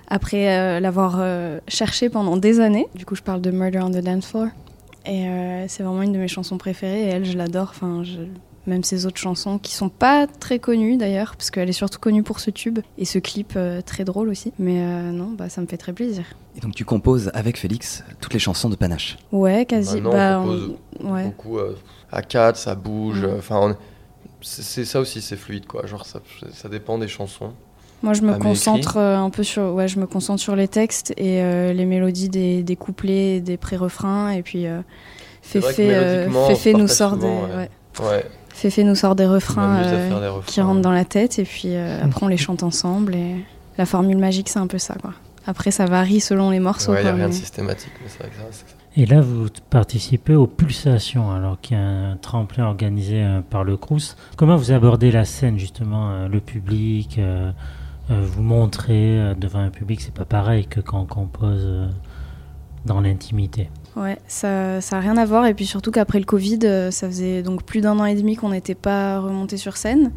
après 0.08 0.80
l'avoir 0.80 1.22
cherchée 1.68 2.08
pendant 2.08 2.38
des 2.38 2.60
années. 2.60 2.86
Du 2.94 3.04
coup, 3.04 3.14
je 3.14 3.22
parle 3.22 3.42
de 3.42 3.50
Murder 3.50 3.80
on 3.80 3.90
the 3.90 3.98
Dance 3.98 4.26
Floor. 4.26 4.48
Et 5.06 5.28
euh, 5.28 5.66
c'est 5.68 5.82
vraiment 5.82 6.02
une 6.02 6.12
de 6.12 6.18
mes 6.18 6.28
chansons 6.28 6.58
préférées. 6.58 7.02
Et 7.04 7.08
elle, 7.08 7.24
je 7.24 7.36
l'adore. 7.36 7.70
Enfin, 7.70 8.02
même 8.66 8.82
ses 8.82 9.04
autres 9.04 9.18
chansons 9.18 9.58
qui 9.58 9.74
sont 9.74 9.90
pas 9.90 10.26
très 10.26 10.58
connues 10.58 10.96
d'ailleurs, 10.96 11.36
parce 11.36 11.50
qu'elle 11.50 11.68
est 11.68 11.72
surtout 11.74 11.98
connue 11.98 12.22
pour 12.22 12.40
ce 12.40 12.50
tube 12.50 12.78
et 12.96 13.04
ce 13.04 13.18
clip 13.18 13.52
euh, 13.56 13.82
très 13.82 14.04
drôle 14.04 14.28
aussi. 14.30 14.52
Mais 14.58 14.80
euh, 14.80 15.10
non, 15.10 15.30
bah, 15.36 15.48
ça 15.50 15.60
me 15.60 15.66
fait 15.66 15.76
très 15.76 15.92
plaisir. 15.92 16.24
Et 16.56 16.60
donc 16.60 16.74
tu 16.74 16.84
composes 16.84 17.30
avec 17.34 17.58
Félix 17.58 18.04
toutes 18.20 18.32
les 18.32 18.38
chansons 18.38 18.70
de 18.70 18.76
Panache 18.76 19.18
Ouais, 19.32 19.66
quasi. 19.66 20.00
bah, 20.00 20.40
on 20.40 20.44
compose 20.44 20.70
ouais. 21.02 21.24
beaucoup 21.24 21.58
à 22.10 22.22
quatre, 22.22 22.56
ça 22.56 22.74
bouge. 22.74 23.26
Enfin, 23.36 23.76
c'est 24.40 24.84
ça 24.86 25.00
aussi, 25.00 25.20
c'est 25.20 25.36
fluide 25.36 25.66
quoi. 25.66 25.84
Genre 25.86 26.06
ça, 26.06 26.20
ça 26.52 26.68
dépend 26.68 26.96
des 26.96 27.08
chansons. 27.08 27.52
Moi, 28.04 28.12
je 28.12 28.20
me 28.20 28.34
concentre 28.34 28.98
euh, 28.98 29.16
un 29.16 29.30
peu 29.30 29.42
sur, 29.42 29.72
ouais, 29.72 29.88
je 29.88 29.98
me 29.98 30.06
concentre 30.06 30.38
sur 30.38 30.54
les 30.54 30.68
textes 30.68 31.12
et 31.16 31.40
euh, 31.40 31.72
les 31.72 31.86
mélodies 31.86 32.28
des, 32.28 32.62
des 32.62 32.76
couplets, 32.76 33.40
des 33.40 33.56
pré-refrains, 33.56 34.28
et 34.28 34.42
puis 34.42 34.66
euh, 34.66 34.82
Féfé, 35.40 36.74
nous 36.74 36.86
sort 36.86 37.16
des, 37.16 37.26
ouais. 37.26 38.84
nous 38.84 38.94
sort 38.94 39.14
des 39.14 39.24
refrains, 39.24 39.80
qui 40.44 40.60
rentrent 40.60 40.82
dans 40.82 40.92
la 40.92 41.06
tête, 41.06 41.38
et 41.38 41.44
puis 41.44 41.74
après 42.02 42.24
on 42.24 42.28
les 42.28 42.36
chante 42.36 42.62
ensemble. 42.62 43.14
Et 43.14 43.36
la 43.78 43.86
formule 43.86 44.18
magique, 44.18 44.50
c'est 44.50 44.58
un 44.58 44.66
peu 44.66 44.78
ça, 44.78 44.96
quoi. 45.00 45.14
Après, 45.46 45.70
ça 45.70 45.86
varie 45.86 46.20
selon 46.20 46.50
les 46.50 46.60
morceaux. 46.60 46.94
Il 46.94 47.02
n'y 47.02 47.08
a 47.08 47.14
rien 47.14 47.28
de 47.28 47.32
systématique, 47.32 47.92
mais 48.02 48.08
c'est 48.10 48.18
vrai 48.18 48.28
que 48.28 48.54
ça. 48.54 48.64
Et 48.96 49.06
là, 49.06 49.22
vous 49.22 49.46
participez 49.70 50.34
aux 50.34 50.46
Pulsations, 50.46 51.32
alors 51.32 51.58
qu'il 51.58 51.78
y 51.78 51.80
a 51.80 51.82
un 51.82 52.16
tremplin 52.16 52.66
organisé 52.66 53.26
par 53.48 53.64
le 53.64 53.78
Crous. 53.78 54.14
Comment 54.36 54.56
vous 54.56 54.72
abordez 54.72 55.10
la 55.10 55.24
scène, 55.24 55.58
justement, 55.58 56.28
le 56.28 56.40
public 56.40 57.16
euh, 57.18 57.50
vous 58.08 58.42
montrer 58.42 59.18
euh, 59.18 59.34
devant 59.34 59.60
un 59.60 59.70
public, 59.70 60.00
c'est 60.00 60.14
pas 60.14 60.24
pareil 60.24 60.66
que 60.66 60.80
quand 60.80 61.00
on 61.00 61.06
compose 61.06 61.64
euh, 61.64 61.88
dans 62.84 63.00
l'intimité. 63.00 63.70
Ouais, 63.96 64.18
ça 64.26 64.78
n'a 64.78 65.00
rien 65.00 65.16
à 65.16 65.24
voir. 65.24 65.46
Et 65.46 65.54
puis 65.54 65.66
surtout 65.66 65.90
qu'après 65.90 66.18
le 66.18 66.24
Covid, 66.24 66.60
euh, 66.64 66.90
ça 66.90 67.06
faisait 67.06 67.42
donc 67.42 67.62
plus 67.62 67.80
d'un 67.80 67.98
an 67.98 68.04
et 68.04 68.14
demi 68.14 68.36
qu'on 68.36 68.50
n'était 68.50 68.74
pas 68.74 69.20
remonté 69.20 69.56
sur 69.56 69.76
scène. 69.76 70.12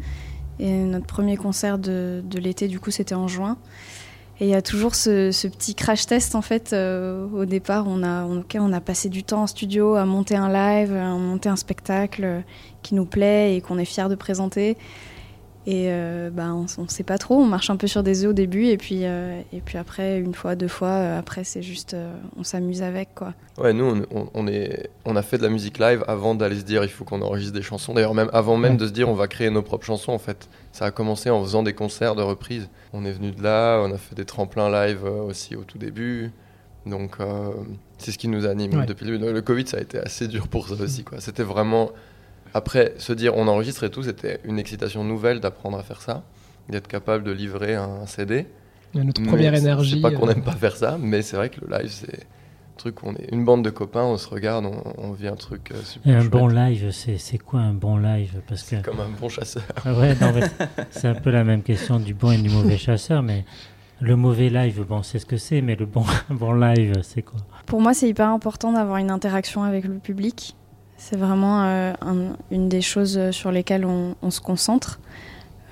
Et 0.58 0.72
notre 0.72 1.06
premier 1.06 1.36
concert 1.36 1.78
de, 1.78 2.22
de 2.24 2.38
l'été, 2.38 2.66
du 2.66 2.80
coup, 2.80 2.90
c'était 2.90 3.14
en 3.14 3.28
juin. 3.28 3.56
Et 4.40 4.46
il 4.46 4.50
y 4.50 4.54
a 4.54 4.62
toujours 4.62 4.94
ce, 4.94 5.30
petit 5.48 5.74
crash 5.74 6.06
test, 6.06 6.34
en 6.34 6.42
fait. 6.42 6.72
Euh, 6.72 7.26
au 7.32 7.44
départ, 7.44 7.86
on 7.88 8.02
a, 8.02 8.24
on, 8.24 8.44
on 8.54 8.72
a 8.72 8.80
passé 8.80 9.08
du 9.08 9.24
temps 9.24 9.42
en 9.42 9.46
studio 9.46 9.94
à 9.94 10.04
monter 10.04 10.36
un 10.36 10.48
live, 10.48 10.92
à 10.92 11.10
monter 11.10 11.48
un 11.48 11.56
spectacle 11.56 12.42
qui 12.82 12.94
nous 12.94 13.04
plaît 13.04 13.56
et 13.56 13.60
qu'on 13.60 13.78
est 13.78 13.84
fier 13.84 14.08
de 14.08 14.14
présenter. 14.14 14.76
Et 15.66 15.88
euh, 15.88 16.30
bah, 16.30 16.54
on 16.54 16.82
ne 16.82 16.88
sait 16.88 17.02
pas 17.02 17.18
trop, 17.18 17.34
on 17.34 17.44
marche 17.44 17.68
un 17.68 17.76
peu 17.76 17.86
sur 17.86 18.02
des 18.02 18.24
œufs 18.24 18.30
au 18.30 18.32
début, 18.32 18.66
et 18.66 18.78
puis, 18.78 19.00
euh, 19.02 19.40
et 19.52 19.60
puis 19.60 19.76
après, 19.76 20.18
une 20.18 20.32
fois, 20.32 20.54
deux 20.54 20.68
fois, 20.68 20.88
euh, 20.88 21.18
après, 21.18 21.44
c'est 21.44 21.62
juste, 21.62 21.92
euh, 21.92 22.14
on 22.38 22.44
s'amuse 22.44 22.82
avec. 22.82 23.10
Quoi. 23.14 23.34
Ouais, 23.58 23.74
nous, 23.74 24.02
on, 24.10 24.28
on, 24.32 24.46
est, 24.46 24.88
on 25.04 25.14
a 25.14 25.22
fait 25.22 25.36
de 25.36 25.42
la 25.42 25.50
musique 25.50 25.78
live 25.78 26.04
avant 26.08 26.34
d'aller 26.34 26.58
se 26.58 26.64
dire 26.64 26.84
il 26.84 26.88
faut 26.88 27.04
qu'on 27.04 27.20
enregistre 27.20 27.52
des 27.52 27.62
chansons. 27.62 27.92
D'ailleurs, 27.92 28.14
même 28.14 28.30
avant 28.32 28.56
même 28.56 28.72
ouais. 28.72 28.78
de 28.78 28.86
se 28.86 28.92
dire 28.92 29.10
on 29.10 29.14
va 29.14 29.28
créer 29.28 29.50
nos 29.50 29.62
propres 29.62 29.84
chansons, 29.84 30.12
en 30.12 30.18
fait. 30.18 30.48
Ça 30.72 30.86
a 30.86 30.90
commencé 30.90 31.28
en 31.28 31.42
faisant 31.42 31.62
des 31.62 31.74
concerts 31.74 32.14
de 32.14 32.22
reprise. 32.22 32.70
On 32.94 33.04
est 33.04 33.12
venu 33.12 33.32
de 33.32 33.42
là, 33.42 33.82
on 33.84 33.92
a 33.92 33.98
fait 33.98 34.14
des 34.14 34.24
tremplins 34.24 34.70
live 34.70 35.04
aussi 35.04 35.54
au 35.54 35.64
tout 35.64 35.78
début. 35.78 36.30
Donc, 36.86 37.16
c'est 37.98 38.12
ce 38.12 38.16
qui 38.16 38.28
nous 38.28 38.46
anime 38.46 38.72
ouais. 38.74 38.86
depuis 38.86 39.04
le 39.04 39.18
début. 39.18 39.32
Le 39.32 39.42
Covid, 39.42 39.66
ça 39.66 39.76
a 39.76 39.80
été 39.80 39.98
assez 39.98 40.28
dur 40.28 40.48
pour 40.48 40.68
ça 40.68 40.82
aussi. 40.82 41.04
Quoi. 41.04 41.20
C'était 41.20 41.42
vraiment 41.42 41.90
après, 42.54 42.94
se 42.98 43.12
dire 43.12 43.36
on 43.36 43.48
enregistre 43.48 43.84
et 43.84 43.90
tout, 43.90 44.02
c'était 44.02 44.40
une 44.44 44.58
excitation 44.58 45.04
nouvelle 45.04 45.40
d'apprendre 45.40 45.78
à 45.78 45.82
faire 45.82 46.00
ça, 46.00 46.24
d'être 46.68 46.88
capable 46.88 47.24
de 47.24 47.32
livrer 47.32 47.74
un 47.74 48.06
CD. 48.06 48.46
Et 48.94 49.04
notre 49.04 49.22
première 49.22 49.52
mais 49.52 49.58
énergie. 49.58 49.96
C'est 49.96 50.00
pas 50.00 50.10
qu'on 50.10 50.28
euh... 50.28 50.34
n'aime 50.34 50.42
pas 50.42 50.52
faire 50.52 50.76
ça, 50.76 50.96
mais 51.00 51.22
c'est 51.22 51.36
vrai 51.36 51.50
que 51.50 51.60
le 51.60 51.78
live, 51.78 51.90
c'est 51.90 52.22
un 52.22 52.78
truc 52.78 53.02
où 53.02 53.08
on 53.08 53.14
est 53.14 53.28
une 53.32 53.44
bande 53.44 53.64
de 53.64 53.70
copains, 53.70 54.04
on 54.04 54.16
se 54.16 54.28
regarde, 54.28 54.64
on, 54.64 54.82
on 54.96 55.12
vit 55.12 55.28
un 55.28 55.36
truc 55.36 55.72
euh, 55.72 55.82
super. 55.82 56.12
Et 56.12 56.16
un 56.16 56.20
chouette. 56.20 56.30
bon 56.30 56.46
live, 56.48 56.90
c'est 56.90 57.38
quoi 57.38 57.60
un 57.60 57.74
bon 57.74 57.98
live? 57.98 58.40
Parce 58.48 58.62
que 58.62 58.76
comme 58.76 59.00
un 59.00 59.10
bon 59.20 59.28
chasseur. 59.28 59.64
Ah 59.84 59.92
ouais, 59.94 60.16
c'est 60.90 61.08
un 61.08 61.14
peu 61.14 61.30
la 61.30 61.44
même 61.44 61.62
question 61.62 61.98
du 61.98 62.14
bon 62.14 62.32
et 62.32 62.38
du 62.38 62.48
mauvais 62.48 62.78
chasseur, 62.78 63.22
mais 63.22 63.44
le 64.00 64.16
mauvais 64.16 64.48
live, 64.48 64.84
bon, 64.88 65.02
c'est 65.02 65.18
ce 65.18 65.26
que 65.26 65.36
c'est, 65.36 65.60
mais 65.60 65.74
le 65.74 65.86
bon, 65.86 66.04
bon 66.30 66.52
live, 66.52 67.00
c'est 67.02 67.22
quoi? 67.22 67.40
Pour 67.66 67.80
moi, 67.80 67.94
c'est 67.94 68.08
hyper 68.08 68.28
important 68.28 68.72
d'avoir 68.72 68.98
une 68.98 69.10
interaction 69.10 69.64
avec 69.64 69.84
le 69.84 69.98
public. 69.98 70.54
C'est 70.98 71.16
vraiment 71.16 71.62
euh, 71.62 71.92
un, 72.02 72.36
une 72.50 72.68
des 72.68 72.82
choses 72.82 73.30
sur 73.30 73.50
lesquelles 73.50 73.86
on, 73.86 74.14
on 74.20 74.30
se 74.30 74.40
concentre. 74.40 75.00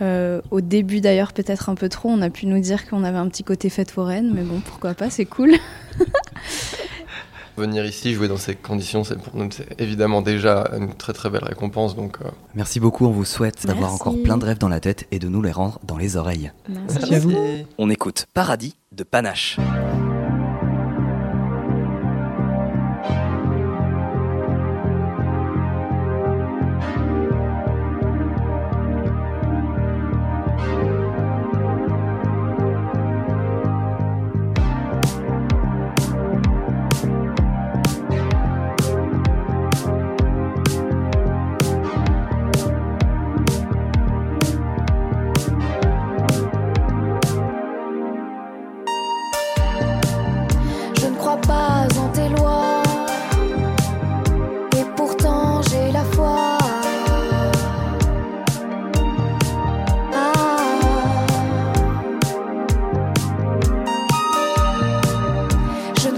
Euh, 0.03 0.43
au 0.51 0.61
début 0.61 1.01
d'ailleurs 1.01 1.33
peut-être 1.33 1.71
un 1.71 1.75
peu 1.75 1.89
trop, 1.89 2.11
on 2.11 2.21
a 2.21 2.29
pu 2.29 2.47
nous 2.47 2.61
dire 2.61 2.87
qu'on 2.87 3.03
avait 3.03 3.17
un 3.17 3.29
petit 3.29 3.45
côté 3.45 3.71
fête 3.71 3.91
foraine, 3.91 4.31
mais 4.35 4.43
bon 4.43 4.61
pourquoi 4.61 4.93
pas, 4.95 5.09
c'est 5.09 5.25
cool. 5.25 5.55
Venir 7.57 7.87
ici 7.87 8.13
jouer 8.13 8.29
dans 8.29 8.37
ces 8.37 8.55
conditions, 8.55 9.03
c'est 9.05 9.17
pour 9.19 9.35
nous 9.35 9.49
évidemment 9.79 10.21
déjà 10.21 10.71
une 10.77 10.93
très 10.93 11.15
très 11.15 11.31
belle 11.31 11.45
récompense. 11.45 11.97
Donc, 11.97 12.19
euh... 12.21 12.29
Merci 12.55 12.81
beaucoup, 12.81 13.07
on 13.07 13.11
vous 13.11 13.25
souhaite 13.25 13.67
d'avoir 13.67 13.95
encore 13.95 14.15
plein 14.23 14.37
de 14.37 14.45
rêves 14.45 14.59
dans 14.59 14.69
la 14.69 14.81
tête 14.81 15.07
et 15.11 15.19
de 15.19 15.29
nous 15.29 15.41
les 15.41 15.53
rendre 15.53 15.81
dans 15.83 15.97
les 15.97 16.19
oreilles. 16.19 16.53
Merci, 16.69 16.99
Merci 16.99 17.15
à 17.15 17.19
vous. 17.19 17.33
On 17.79 17.89
écoute 17.89 18.27
Paradis 18.35 18.77
de 18.93 19.05
Panache. 19.05 19.57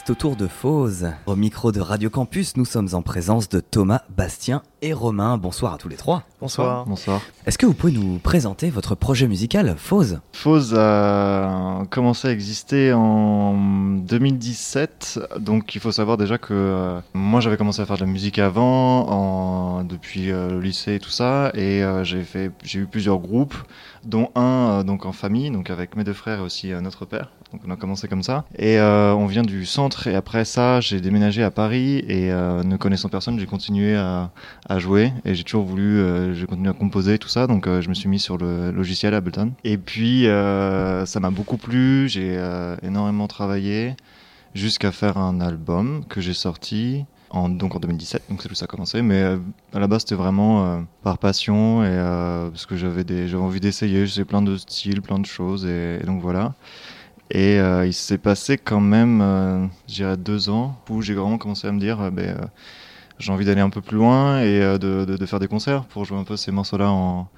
podcast 0.00 0.10
autour 0.10 0.36
de 0.36 0.46
Fose. 0.46 1.12
Au 1.26 1.36
micro 1.36 1.72
de 1.72 1.80
Radio 1.80 2.10
Campus, 2.10 2.56
nous 2.56 2.64
sommes 2.64 2.88
en 2.92 3.02
présence 3.02 3.48
de 3.48 3.60
Thomas, 3.60 4.02
Bastien 4.16 4.62
et 4.82 4.92
Romain. 4.92 5.38
Bonsoir 5.38 5.74
à 5.74 5.78
tous 5.78 5.88
les 5.88 5.96
trois. 5.96 6.24
Bonsoir. 6.40 6.86
Bonsoir. 6.86 7.20
Est-ce 7.46 7.58
que 7.58 7.66
vous 7.66 7.74
pouvez 7.74 7.92
nous 7.92 8.18
présenter 8.18 8.70
votre 8.70 8.94
projet 8.94 9.28
musical, 9.28 9.74
Fose 9.76 10.20
Fose 10.32 10.74
a 10.76 11.82
commencé 11.90 12.28
à 12.28 12.30
exister 12.30 12.92
en 12.92 13.54
2017, 13.98 15.20
donc 15.38 15.74
il 15.74 15.80
faut 15.80 15.92
savoir 15.92 16.16
déjà 16.16 16.38
que 16.38 16.54
euh, 16.54 17.00
moi 17.14 17.40
j'avais 17.40 17.56
commencé 17.56 17.82
à 17.82 17.86
faire 17.86 17.96
de 17.96 18.02
la 18.02 18.10
musique 18.10 18.38
avant, 18.38 19.08
en, 19.08 19.84
depuis 19.84 20.30
euh, 20.30 20.50
le 20.50 20.60
lycée 20.60 20.94
et 20.94 21.00
tout 21.00 21.10
ça, 21.10 21.50
et 21.54 21.82
euh, 21.82 22.04
j'ai 22.04 22.22
fait, 22.22 22.50
j'ai 22.62 22.80
eu 22.80 22.86
plusieurs 22.86 23.18
groupes, 23.18 23.56
dont 24.04 24.30
un 24.34 24.84
donc 24.84 25.04
en 25.04 25.12
famille, 25.12 25.50
donc 25.50 25.70
avec 25.70 25.96
mes 25.96 26.04
deux 26.04 26.12
frères 26.14 26.38
et 26.38 26.42
aussi 26.42 26.68
notre 26.70 27.04
père. 27.04 27.30
Donc 27.52 27.62
on 27.66 27.70
a 27.70 27.76
commencé 27.76 28.06
comme 28.06 28.22
ça. 28.22 28.44
Et 28.56 28.78
euh, 28.78 29.12
on 29.14 29.26
vient 29.26 29.42
du 29.42 29.66
centre 29.66 30.06
et 30.06 30.14
après 30.14 30.44
ça, 30.44 30.80
j'ai 30.80 31.00
déménagé 31.00 31.42
à 31.42 31.50
Paris 31.50 31.98
et 32.08 32.30
euh, 32.30 32.62
ne 32.62 32.76
connaissant 32.76 33.08
personne, 33.08 33.38
j'ai 33.40 33.46
continué 33.46 33.96
à, 33.96 34.30
à, 34.68 34.69
jouer 34.78 35.12
et 35.24 35.34
j'ai 35.34 35.44
toujours 35.44 35.64
voulu, 35.64 35.98
euh, 35.98 36.34
j'ai 36.34 36.46
continué 36.46 36.70
à 36.70 36.72
composer 36.72 37.18
tout 37.18 37.28
ça. 37.28 37.46
Donc 37.46 37.66
je 37.66 37.88
me 37.88 37.94
suis 37.94 38.08
mis 38.08 38.18
sur 38.18 38.38
le 38.38 38.70
logiciel 38.70 39.14
Ableton. 39.14 39.52
Et 39.64 39.78
puis 39.78 40.24
ça 40.24 41.20
m'a 41.20 41.30
beaucoup 41.30 41.56
plu, 41.56 42.08
j'ai 42.08 42.38
énormément 42.82 43.26
travaillé 43.26 43.94
jusqu'à 44.54 44.92
faire 44.92 45.18
un 45.18 45.40
album 45.40 46.04
que 46.08 46.20
j'ai 46.20 46.34
sorti. 46.34 47.04
En, 47.32 47.48
donc 47.48 47.76
en 47.76 47.78
2017, 47.78 48.24
donc 48.28 48.42
c'est 48.42 48.48
tout 48.48 48.56
ça 48.56 48.64
a 48.64 48.66
commencé. 48.66 49.02
Mais 49.02 49.22
à 49.72 49.78
la 49.78 49.86
base, 49.86 50.00
c'était 50.00 50.16
vraiment 50.16 50.84
par 51.04 51.18
passion 51.18 51.84
et 51.84 51.96
parce 52.50 52.66
que 52.66 52.76
j'avais 52.76 53.34
envie 53.34 53.60
d'essayer. 53.60 54.06
Je 54.06 54.12
sais 54.12 54.24
plein 54.24 54.42
de 54.42 54.56
styles, 54.56 55.00
plein 55.00 55.18
de 55.18 55.26
choses 55.26 55.64
et, 55.64 56.00
donc 56.04 56.20
voilà. 56.20 56.54
Et 57.30 57.60
euh, 57.60 57.86
il 57.86 57.92
s'est 57.92 58.18
passé 58.18 58.58
quand 58.58 58.80
même, 58.80 59.20
euh, 59.22 59.66
j'irais 59.86 60.16
deux 60.16 60.50
ans, 60.50 60.76
où 60.88 61.00
j'ai 61.00 61.14
vraiment 61.14 61.38
commencé 61.38 61.68
à 61.68 61.72
me 61.72 61.78
dire, 61.78 62.00
euh, 62.00 62.10
ben, 62.10 62.36
j'ai 63.20 63.32
envie 63.32 63.44
d'aller 63.44 63.60
un 63.60 63.70
peu 63.70 63.80
plus 63.80 63.96
loin 63.96 64.40
et 64.40 64.60
de, 64.60 65.04
de, 65.04 65.16
de, 65.16 65.26
faire 65.26 65.38
des 65.38 65.46
concerts 65.46 65.84
pour 65.84 66.04
jouer 66.04 66.18
un 66.18 66.24
peu 66.24 66.36
ces 66.36 66.50
morceaux-là 66.50 66.90
en, 66.90 67.28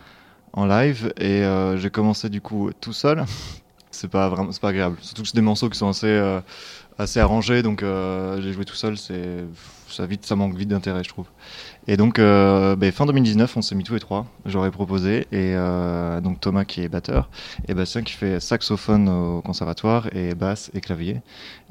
en, 0.55 0.67
live. 0.67 1.13
Et 1.19 1.43
j'ai 1.77 1.91
commencé 1.91 2.29
du 2.29 2.41
coup 2.41 2.71
tout 2.81 2.93
seul. 2.93 3.25
c'est 3.91 4.09
pas 4.09 4.29
vraiment, 4.29 4.53
c'est 4.53 4.61
pas 4.61 4.71
agréable. 4.71 4.97
Surtout 5.01 5.23
que 5.23 5.29
c'est 5.29 5.37
des 5.37 5.43
morceaux 5.43 5.69
qui 5.69 5.79
sont 5.79 5.89
assez, 5.89 6.41
assez 6.99 7.21
arrangés, 7.21 7.63
donc 7.63 7.85
j'ai 8.41 8.53
joué 8.53 8.65
tout 8.65 8.77
seul. 8.77 8.97
C'est, 8.97 9.45
ça 9.89 10.07
vite, 10.07 10.25
ça 10.25 10.37
manque 10.37 10.57
vite 10.57 10.69
d'intérêt, 10.69 11.05
je 11.05 11.09
trouve. 11.11 11.27
Et 11.89 11.97
donc, 11.97 12.21
euh, 12.21 12.77
ben, 12.77 12.93
fin 12.93 13.07
2019, 13.07 13.57
on 13.57 13.63
s'est 13.63 13.75
mis 13.75 13.83
tous 13.83 13.95
les 13.95 14.01
trois. 14.01 14.27
J'aurais 14.47 14.71
proposé. 14.71 15.27
Et 15.33 15.55
euh, 15.57 16.21
donc, 16.21 16.41
Thomas 16.41 16.65
qui 16.65 16.81
est 16.81 16.89
batteur, 16.89 17.29
et 17.67 17.75
Bastien 17.75 18.03
qui 18.03 18.13
fait 18.13 18.39
saxophone 18.39 19.09
au 19.09 19.43
conservatoire, 19.43 20.09
et 20.15 20.35
basse 20.35 20.71
et 20.75 20.81
clavier. 20.81 21.21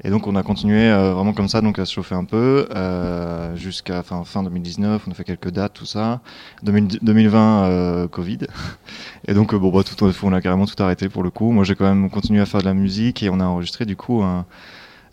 Et 0.04 0.10
donc, 0.10 0.26
on 0.26 0.36
a 0.36 0.42
continué 0.42 0.90
euh, 0.90 1.14
vraiment 1.14 1.32
comme 1.32 1.48
ça, 1.48 1.62
donc 1.62 1.78
à 1.78 1.86
se 1.86 1.94
chauffer 1.94 2.14
un 2.14 2.24
peu, 2.24 2.68
euh, 2.74 3.56
jusqu'à 3.56 4.02
fin, 4.02 4.22
fin 4.24 4.42
2019. 4.42 5.04
On 5.08 5.10
a 5.12 5.14
fait 5.14 5.24
quelques 5.24 5.50
dates, 5.50 5.72
tout 5.72 5.86
ça. 5.86 6.20
2020, 6.62 7.64
euh, 7.64 8.08
Covid. 8.08 8.40
Et 9.28 9.32
donc, 9.32 9.54
bon, 9.54 9.70
bah, 9.70 9.82
tout, 9.82 10.04
on 10.24 10.32
a 10.34 10.42
carrément 10.42 10.66
tout 10.66 10.80
arrêté 10.82 11.08
pour 11.08 11.22
le 11.22 11.30
coup. 11.30 11.52
Moi, 11.52 11.64
j'ai 11.64 11.74
quand 11.74 11.86
même 11.86 12.10
continué 12.10 12.40
à 12.40 12.46
faire 12.46 12.60
de 12.60 12.66
la 12.66 12.74
musique, 12.74 13.22
et 13.22 13.30
on 13.30 13.40
a 13.40 13.44
enregistré 13.44 13.86
du 13.86 13.96
coup 13.96 14.22
un 14.22 14.44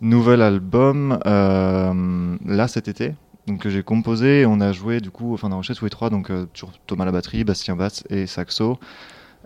nouvel 0.02 0.42
album 0.42 1.20
là 1.26 2.68
cet 2.70 2.88
été 2.88 3.14
que 3.58 3.70
j'ai 3.70 3.84
composé 3.84 4.46
on 4.46 4.62
a 4.62 4.72
joué 4.72 5.00
du 5.00 5.12
coup, 5.12 5.34
enfin 5.34 5.48
on 5.48 5.52
a 5.52 5.56
enregistré 5.56 5.76
tous 5.76 5.86
les 5.86 5.90
trois, 5.90 6.10
donc 6.10 6.30
euh, 6.30 6.46
toujours 6.54 6.72
Thomas 6.88 7.06
la 7.06 7.12
batterie, 7.12 7.44
Bastien 7.44 7.76
basse 7.76 8.04
et 8.10 8.28
saxo, 8.28 8.80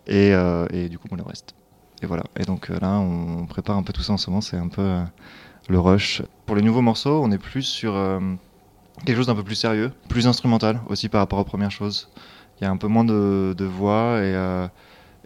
et, 0.08 0.34
euh, 0.34 0.68
et 0.72 0.90
du 0.90 0.98
coup 0.98 1.08
moi 1.10 1.18
le 1.18 1.24
reste. 1.24 1.56
Et 2.02 2.06
voilà. 2.06 2.24
Et 2.38 2.44
donc 2.44 2.70
euh, 2.70 2.80
là 2.80 3.00
on 3.00 3.46
prépare 3.46 3.78
un 3.78 3.84
peu 3.84 3.94
tout 3.94 4.02
ça 4.02 4.14
en 4.14 4.18
ce 4.18 4.30
moment, 4.30 4.42
c'est 4.42 4.58
un 4.58 4.68
peu 4.68 5.02
le 5.70 5.80
rush. 5.80 6.22
Pour 6.46 6.56
les 6.56 6.62
nouveaux 6.62 6.82
morceaux, 6.82 7.22
on 7.24 7.32
est 7.32 7.38
plus 7.38 7.64
sur 7.64 7.94
quelque 9.06 9.16
chose 9.16 9.28
d'un 9.28 9.36
peu 9.36 9.44
plus 9.44 9.56
sérieux, 9.56 9.92
plus 10.10 10.28
instrumental 10.28 10.82
aussi 10.88 11.10
par 11.10 11.22
rapport 11.22 11.40
aux 11.40 11.46
premières 11.46 11.72
choses. 11.72 12.10
Il 12.60 12.66
y 12.66 12.68
a 12.68 12.72
un 12.72 12.78
peu 12.78 12.88
moins 12.88 13.06
de, 13.06 13.64
voix 13.64 14.20
et 14.22 14.68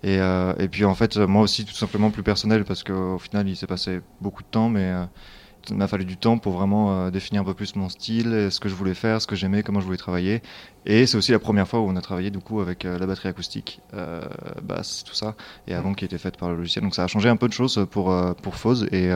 et, 0.04 0.18
et, 0.18 0.68
puis 0.68 0.86
en 0.86 0.94
fait 0.94 1.18
moi 1.18 1.42
aussi 1.42 1.66
tout 1.66 1.74
simplement 1.74 2.12
plus 2.12 2.22
personnel 2.22 2.66
parce 2.66 2.84
qu'au 2.84 3.18
final 3.18 3.48
il 3.48 3.56
s'est 3.56 3.66
passé 3.66 4.02
beaucoup 4.22 4.44
de 4.44 4.48
temps, 4.48 4.70
mais 4.70 4.94
m'a 5.71 5.88
fallu 5.88 6.06
du 6.06 6.17
temps 6.17 6.38
pour 6.38 6.53
vraiment 6.53 6.91
euh, 6.91 7.12
définir 7.12 7.41
un 7.41 7.45
peu 7.45 7.53
plus 7.53 7.75
mon 7.75 7.89
style, 7.89 8.49
ce 8.51 8.60
que 8.60 8.69
je 8.69 8.75
voulais 8.75 8.93
faire, 8.93 9.21
ce 9.21 9.27
que 9.27 9.36
j'aimais, 9.36 9.63
comment 9.63 9.80
je 9.80 9.86
voulais 9.86 9.97
travailler. 9.97 10.41
Et 10.86 11.06
c'est 11.06 11.17
aussi 11.17 11.32
la 11.32 11.39
première 11.39 11.67
fois 11.67 11.80
où 11.80 11.88
on 11.88 11.95
a 11.95 12.01
travaillé 12.01 12.30
du 12.30 12.39
coup 12.39 12.62
avec 12.62 12.86
euh, 12.86 12.97
la 12.97 13.06
batterie 13.06 13.30
acoustique, 13.30 13.82
euh, 13.93 14.21
basse, 14.62 15.03
tout 15.03 15.13
ça, 15.13 15.36
et 15.67 15.73
avant 15.73 15.93
qui 15.93 16.06
était 16.06 16.17
faite 16.17 16.38
par 16.38 16.49
le 16.49 16.56
logiciel. 16.56 16.84
Donc 16.84 16.95
ça 16.95 17.03
a 17.03 17.08
changé 17.08 17.30
un 17.30 17.36
peu 17.36 17.47
de 17.47 17.53
choses 17.53 17.86
pour 17.91 18.13
pour 18.41 18.56
Fose 18.56 18.88
et, 18.91 19.12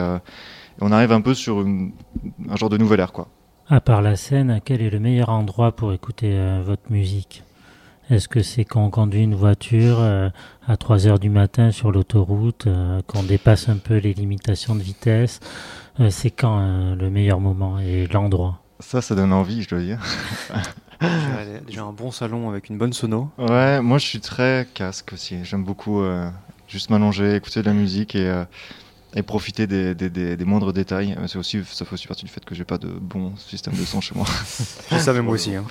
on 0.80 0.90
arrive 0.90 1.12
un 1.12 1.20
peu 1.20 1.34
sur 1.34 1.58
un 1.60 2.56
genre 2.56 2.70
de 2.70 2.78
nouvelle 2.78 3.00
ère 3.00 3.12
quoi. 3.12 3.28
À 3.68 3.80
part 3.80 4.02
la 4.02 4.16
scène, 4.16 4.60
quel 4.64 4.82
est 4.82 4.90
le 4.90 5.00
meilleur 5.00 5.28
endroit 5.28 5.72
pour 5.72 5.92
écouter 5.92 6.34
votre 6.64 6.90
musique? 6.90 7.42
Est-ce 8.10 8.28
que 8.28 8.42
c'est 8.42 8.64
quand 8.64 8.84
on 8.84 8.90
conduit 8.90 9.22
une 9.22 9.34
voiture 9.34 10.00
à 10.66 10.76
3 10.76 11.06
heures 11.06 11.18
du 11.18 11.30
matin 11.30 11.70
sur 11.70 11.92
l'autoroute, 11.92 12.68
qu'on 13.06 13.22
dépasse 13.22 13.68
un 13.68 13.76
peu 13.76 13.98
les 13.98 14.14
limitations 14.14 14.74
de 14.74 14.82
vitesse? 14.82 15.40
euh, 15.40 15.81
c'est 16.10 16.30
quand 16.30 16.58
euh, 16.60 16.94
le 16.94 17.10
meilleur 17.10 17.40
moment 17.40 17.78
et 17.78 18.06
l'endroit 18.06 18.60
Ça, 18.80 19.02
ça 19.02 19.14
donne 19.14 19.32
envie, 19.32 19.62
je 19.62 19.68
dois 19.68 19.80
dire. 19.80 20.00
déjà 21.66 21.82
un 21.82 21.92
bon 21.92 22.10
salon 22.10 22.48
avec 22.48 22.68
une 22.68 22.78
bonne 22.78 22.92
sono. 22.92 23.30
Ouais, 23.38 23.80
moi 23.80 23.98
je 23.98 24.06
suis 24.06 24.20
très 24.20 24.66
casque 24.74 25.12
aussi. 25.12 25.44
J'aime 25.44 25.64
beaucoup 25.64 26.00
euh, 26.00 26.30
juste 26.68 26.90
m'allonger, 26.90 27.34
écouter 27.34 27.60
de 27.60 27.66
la 27.66 27.74
musique 27.74 28.14
et, 28.14 28.44
et 29.14 29.22
profiter 29.22 29.66
des, 29.66 29.94
des, 29.94 30.08
des, 30.10 30.44
moindres 30.44 30.72
détails. 30.72 31.16
C'est 31.26 31.38
aussi, 31.38 31.62
ça 31.64 31.84
fait 31.84 31.92
aussi 31.94 32.06
partie 32.06 32.24
du 32.24 32.30
fait 32.30 32.44
que 32.44 32.54
j'ai 32.54 32.64
pas 32.64 32.78
de 32.78 32.88
bon 32.88 33.36
système 33.36 33.74
de 33.74 33.84
son 33.84 34.00
chez 34.00 34.14
moi. 34.14 34.26
je 34.90 34.98
savais 34.98 35.20
moi 35.20 35.34
aussi. 35.34 35.54
Hein. 35.54 35.64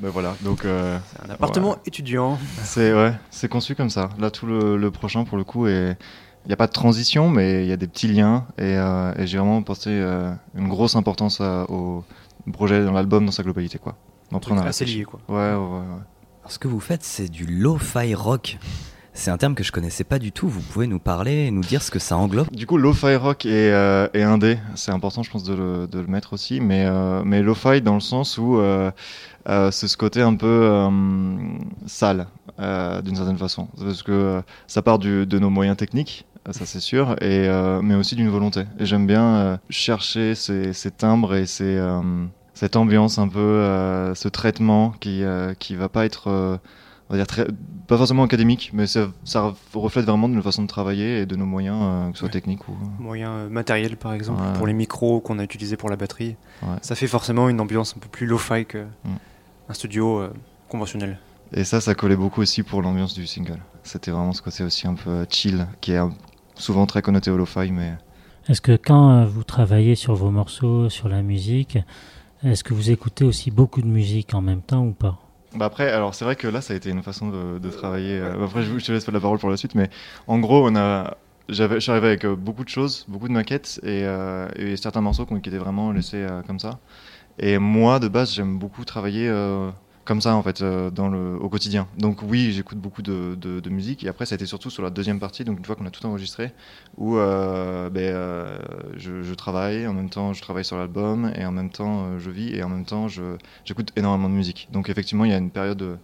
Ben 0.00 0.10
voilà, 0.10 0.36
donc. 0.42 0.60
c'est 0.62 1.26
un 1.26 1.30
appartement 1.30 1.76
étudiant. 1.86 2.38
C'est 2.62 2.92
ouais, 2.92 3.14
c'est 3.30 3.48
conçu 3.48 3.74
comme 3.74 3.90
ça. 3.90 4.10
Là, 4.18 4.30
tout 4.30 4.46
le, 4.46 4.76
le 4.76 4.90
prochain 4.90 5.24
pour 5.24 5.38
le 5.38 5.44
coup 5.44 5.66
est 5.66 5.96
il 6.44 6.48
n'y 6.48 6.54
a 6.54 6.56
pas 6.56 6.66
de 6.66 6.72
transition, 6.72 7.30
mais 7.30 7.64
il 7.64 7.68
y 7.68 7.72
a 7.72 7.76
des 7.76 7.86
petits 7.86 8.08
liens. 8.08 8.46
Et, 8.58 8.76
euh, 8.76 9.12
et 9.16 9.26
j'ai 9.26 9.38
vraiment 9.38 9.62
porté 9.62 9.90
euh, 9.90 10.32
une 10.54 10.68
grosse 10.68 10.96
importance 10.96 11.40
au 11.40 12.04
projet 12.52 12.84
dans 12.84 12.92
l'album, 12.92 13.26
dans 13.26 13.32
sa 13.32 13.42
globalité. 13.42 13.78
Quoi. 13.78 13.96
Donc, 14.30 14.44
on 14.50 14.58
a 14.58 14.64
assez 14.64 14.84
lié. 14.84 15.04
Quoi. 15.04 15.20
Ouais, 15.28 15.36
ouais, 15.36 15.56
ouais. 15.56 15.84
Alors, 16.42 16.50
ce 16.50 16.58
que 16.58 16.68
vous 16.68 16.80
faites, 16.80 17.04
c'est 17.04 17.28
du 17.28 17.46
lo-fi 17.46 18.14
rock. 18.14 18.58
C'est 19.14 19.30
un 19.30 19.36
terme 19.36 19.54
que 19.54 19.62
je 19.62 19.72
connaissais 19.72 20.04
pas 20.04 20.18
du 20.18 20.32
tout. 20.32 20.48
Vous 20.48 20.62
pouvez 20.62 20.86
nous 20.86 20.98
parler 20.98 21.46
et 21.46 21.50
nous 21.50 21.60
dire 21.60 21.82
ce 21.82 21.90
que 21.90 21.98
ça 21.98 22.16
englobe? 22.16 22.50
Du 22.50 22.66
coup, 22.66 22.78
lo-fi 22.78 23.14
rock 23.16 23.44
et, 23.44 23.70
euh, 23.70 24.08
et 24.14 24.22
indé, 24.22 24.58
c'est 24.74 24.90
important, 24.90 25.22
je 25.22 25.30
pense, 25.30 25.44
de 25.44 25.54
le, 25.54 25.86
de 25.86 26.00
le 26.00 26.06
mettre 26.06 26.32
aussi. 26.32 26.60
Mais, 26.60 26.86
euh, 26.86 27.22
mais 27.22 27.42
lo-fi 27.42 27.82
dans 27.82 27.94
le 27.94 28.00
sens 28.00 28.38
où 28.38 28.56
euh, 28.56 28.90
euh 29.48 29.70
c'est 29.70 29.86
ce 29.86 29.98
côté 29.98 30.22
un 30.22 30.34
peu 30.34 30.46
euh, 30.46 30.88
sale, 31.86 32.26
d'une 32.58 33.16
certaine 33.16 33.38
façon. 33.38 33.68
Parce 33.78 34.02
que 34.02 34.42
ça 34.66 34.80
part 34.80 34.98
du, 34.98 35.26
de 35.26 35.38
nos 35.38 35.50
moyens 35.50 35.76
techniques, 35.76 36.24
ça 36.50 36.66
c'est 36.66 36.80
sûr, 36.80 37.12
et, 37.20 37.46
euh, 37.48 37.80
mais 37.82 37.94
aussi 37.94 38.16
d'une 38.16 38.28
volonté. 38.28 38.64
Et 38.78 38.86
j'aime 38.86 39.06
bien 39.06 39.24
euh, 39.36 39.56
chercher 39.70 40.34
ces, 40.34 40.72
ces, 40.72 40.90
timbres 40.90 41.34
et 41.34 41.46
ces, 41.46 41.76
euh, 41.76 42.00
cette 42.54 42.74
ambiance 42.74 43.18
un 43.18 43.28
peu, 43.28 43.62
ce 44.14 44.28
traitement 44.28 44.90
qui 45.00 45.22
qui 45.58 45.76
va 45.76 45.88
pas 45.88 46.04
être, 46.04 46.28
on 46.28 47.12
va 47.12 47.16
dire 47.16 47.26
très, 47.26 47.46
pas 47.86 47.96
forcément 47.96 48.24
académique, 48.24 48.70
mais 48.72 48.86
ça, 48.86 49.08
ça, 49.24 49.54
reflète 49.72 50.04
vraiment 50.04 50.28
notre 50.28 50.42
façon 50.42 50.62
de 50.62 50.66
travailler 50.66 51.20
et 51.20 51.26
de 51.26 51.36
nos 51.36 51.46
moyens, 51.46 52.10
que 52.12 52.18
ce 52.18 52.20
soit 52.20 52.28
techniques 52.28 52.68
ou 52.68 52.72
moyens 52.98 53.48
matériels 53.48 53.96
par 53.96 54.12
exemple 54.12 54.42
pour 54.54 54.66
les 54.66 54.72
micros 54.72 55.20
qu'on 55.20 55.38
a 55.38 55.44
utilisés 55.44 55.76
pour 55.76 55.90
la 55.90 55.96
batterie. 55.96 56.36
Ouais. 56.62 56.76
Ça 56.82 56.96
fait 56.96 57.06
forcément 57.06 57.48
une 57.48 57.60
ambiance 57.60 57.94
un 57.96 58.00
peu 58.00 58.08
plus 58.08 58.26
lo-fi 58.26 58.66
que 58.66 58.84
mm. 59.04 59.74
studio 59.74 60.28
conventionnel. 60.68 61.18
Et 61.54 61.64
ça, 61.64 61.80
ça 61.80 61.94
collait 61.94 62.16
beaucoup 62.16 62.40
aussi 62.40 62.62
pour 62.62 62.80
l'ambiance 62.80 63.14
du 63.14 63.26
single. 63.26 63.58
C'était 63.82 64.10
vraiment 64.10 64.32
ce 64.32 64.40
côté 64.40 64.64
aussi 64.64 64.86
un 64.88 64.94
peu 64.94 65.26
chill, 65.28 65.66
qui 65.82 65.92
est 65.92 66.00
souvent 66.54 66.86
très 66.86 67.02
connoté 67.02 67.30
lo-fi. 67.30 67.70
Mais... 67.72 67.92
Est-ce 68.48 68.60
que 68.60 68.76
quand 68.76 69.10
euh, 69.10 69.24
vous 69.26 69.44
travaillez 69.44 69.94
sur 69.94 70.14
vos 70.14 70.30
morceaux, 70.30 70.88
sur 70.88 71.08
la 71.08 71.22
musique, 71.22 71.78
est-ce 72.44 72.64
que 72.64 72.74
vous 72.74 72.90
écoutez 72.90 73.24
aussi 73.24 73.50
beaucoup 73.50 73.82
de 73.82 73.86
musique 73.86 74.34
en 74.34 74.40
même 74.40 74.62
temps 74.62 74.84
ou 74.84 74.92
pas? 74.92 75.18
Bah 75.54 75.66
après, 75.66 75.90
alors 75.90 76.14
c'est 76.14 76.24
vrai 76.24 76.34
que 76.36 76.48
là, 76.48 76.60
ça 76.62 76.72
a 76.72 76.76
été 76.76 76.88
une 76.88 77.02
façon 77.02 77.28
de, 77.28 77.58
de 77.58 77.70
travailler. 77.70 78.18
Euh, 78.18 78.44
après, 78.44 78.62
je, 78.62 78.78
je 78.78 78.84
te 78.84 78.92
laisse 78.92 79.06
la 79.06 79.20
parole 79.20 79.38
pour 79.38 79.50
la 79.50 79.56
suite, 79.56 79.74
mais 79.74 79.90
en 80.26 80.38
gros, 80.38 80.66
on 80.66 80.74
a, 80.76 81.16
j'avais, 81.48 81.78
arrivé 81.88 82.06
avec 82.06 82.24
euh, 82.24 82.36
beaucoup 82.36 82.64
de 82.64 82.68
choses, 82.68 83.04
beaucoup 83.08 83.28
de 83.28 83.32
maquettes 83.32 83.80
et, 83.82 84.02
euh, 84.04 84.48
et 84.56 84.76
certains 84.76 85.00
morceaux 85.00 85.26
qui 85.26 85.34
étaient 85.34 85.58
vraiment 85.58 85.92
laissés 85.92 86.22
euh, 86.22 86.42
comme 86.42 86.58
ça. 86.58 86.78
Et 87.38 87.58
moi, 87.58 87.98
de 87.98 88.08
base, 88.08 88.34
j'aime 88.34 88.58
beaucoup 88.58 88.84
travailler 88.84 89.26
comme 90.04 90.20
ça 90.20 90.34
en 90.34 90.42
fait 90.42 90.62
euh, 90.62 90.90
dans 90.90 91.08
le, 91.08 91.36
au 91.36 91.48
quotidien. 91.48 91.86
Donc 91.96 92.22
oui, 92.22 92.52
j'écoute 92.52 92.78
beaucoup 92.78 93.02
de, 93.02 93.36
de, 93.40 93.60
de, 93.60 93.70
musique 93.70 94.04
et 94.04 94.08
après 94.08 94.26
ça 94.26 94.34
a 94.34 94.36
été 94.36 94.46
surtout 94.46 94.70
sur 94.70 94.82
la 94.82 94.90
deuxième 94.90 95.20
partie, 95.20 95.44
donc 95.44 95.58
une 95.58 95.64
fois 95.64 95.76
qu'on 95.76 95.86
a 95.86 95.90
tout 95.90 96.04
enregistré, 96.06 96.52
où 96.96 97.16
euh, 97.16 97.88
ben, 97.88 98.02
euh, 98.02 98.58
je, 98.96 99.22
je, 99.22 99.34
travaille, 99.34 99.86
en 99.86 99.94
même 99.94 100.10
temps 100.10 100.32
je 100.32 100.42
travaille 100.42 100.64
sur 100.64 100.76
l'album 100.76 101.32
et 101.36 101.44
en 101.44 101.52
même 101.52 101.70
temps 101.70 102.18
je 102.18 102.30
vis 102.30 102.54
et 102.54 102.62
en 102.62 102.68
même 102.68 102.84
temps 102.84 103.06
j'écoute 103.64 103.92
énormément 103.96 104.28
de 104.28 104.34
musique. 104.34 104.68
Donc 104.72 104.88
effectivement 104.88 105.24
il 105.24 105.30
y 105.30 105.34
a 105.34 105.38
une 105.38 105.50
période 105.50 105.98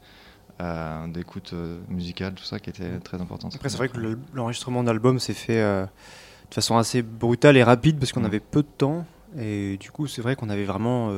d'écoute 1.08 1.54
musicale, 1.88 2.34
tout 2.34 2.44
ça 2.44 2.58
qui 2.58 2.70
était 2.70 2.98
très 3.00 3.20
importante. 3.20 3.54
Après 3.54 3.68
c'est 3.68 3.78
vrai 3.78 3.88
que 3.88 3.98
l'enregistrement 4.32 4.82
d'album 4.84 5.18
s'est 5.18 5.34
fait 5.34 5.60
de 5.60 6.54
façon 6.54 6.76
assez 6.76 7.02
brutale 7.02 7.56
et 7.56 7.62
rapide 7.62 7.98
parce 7.98 8.12
qu'on 8.12 8.20
mmh. 8.20 8.26
avait 8.26 8.40
peu 8.40 8.62
de 8.62 8.68
temps 8.68 9.06
Et 9.38 9.76
du 9.78 9.90
coup, 9.90 10.06
c'est 10.06 10.22
vrai 10.22 10.36
qu'on 10.36 10.48
avait 10.48 10.64
vraiment 10.64 11.12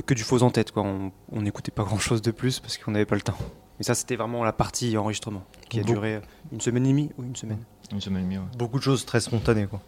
que 0.00 0.14
du 0.14 0.22
faux 0.22 0.42
en 0.42 0.50
tête. 0.50 0.72
Quoi. 0.72 0.84
On 1.30 1.42
n'écoutait 1.42 1.70
pas 1.70 1.84
grand-chose 1.84 2.22
de 2.22 2.30
plus 2.30 2.60
parce 2.60 2.78
qu'on 2.78 2.92
n'avait 2.92 3.06
pas 3.06 3.16
le 3.16 3.22
temps. 3.22 3.36
Et 3.80 3.84
ça, 3.84 3.94
c'était 3.94 4.16
vraiment 4.16 4.44
la 4.44 4.52
partie 4.52 4.96
enregistrement 4.96 5.44
qui 5.68 5.80
a 5.80 5.82
duré 5.82 6.20
une 6.52 6.60
semaine 6.60 6.86
et 6.86 6.90
demie 6.90 7.10
ou 7.18 7.24
une 7.24 7.36
semaine. 7.36 7.64
Une 7.90 8.00
semaine 8.00 8.22
et 8.22 8.34
demie, 8.36 8.46
Beaucoup 8.56 8.78
de 8.78 8.82
choses 8.82 9.04
très 9.04 9.20
spontanées, 9.20 9.66
quoi. 9.66 9.80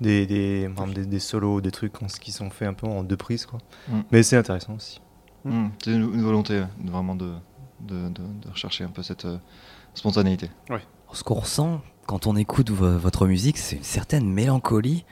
Des, 0.00 0.26
des, 0.26 0.68
des, 1.06 1.18
solos, 1.18 1.60
des 1.60 1.70
trucs 1.70 1.92
qui 2.20 2.32
sont 2.32 2.50
faits 2.50 2.68
un 2.68 2.74
peu 2.74 2.86
en 2.86 3.02
deux 3.02 3.16
prises, 3.16 3.46
quoi. 3.46 3.60
Mm. 3.88 4.00
Mais 4.10 4.22
c'est 4.22 4.36
intéressant 4.36 4.74
aussi. 4.74 5.00
Mm. 5.44 5.68
C'est 5.82 5.92
une, 5.92 6.22
volonté 6.22 6.62
vraiment 6.82 7.14
de, 7.14 7.32
de, 7.80 8.08
de, 8.08 8.50
rechercher 8.50 8.84
un 8.84 8.88
peu 8.88 9.02
cette 9.02 9.24
euh, 9.24 9.38
spontanéité. 9.94 10.50
Ce 11.12 11.22
qu'on 11.22 11.34
ressent 11.34 11.80
quand 12.06 12.26
on 12.26 12.36
écoute 12.36 12.70
votre 12.70 13.26
musique, 13.26 13.58
c'est 13.58 13.76
une 13.76 13.82
certaine 13.82 14.28
mélancolie. 14.28 15.04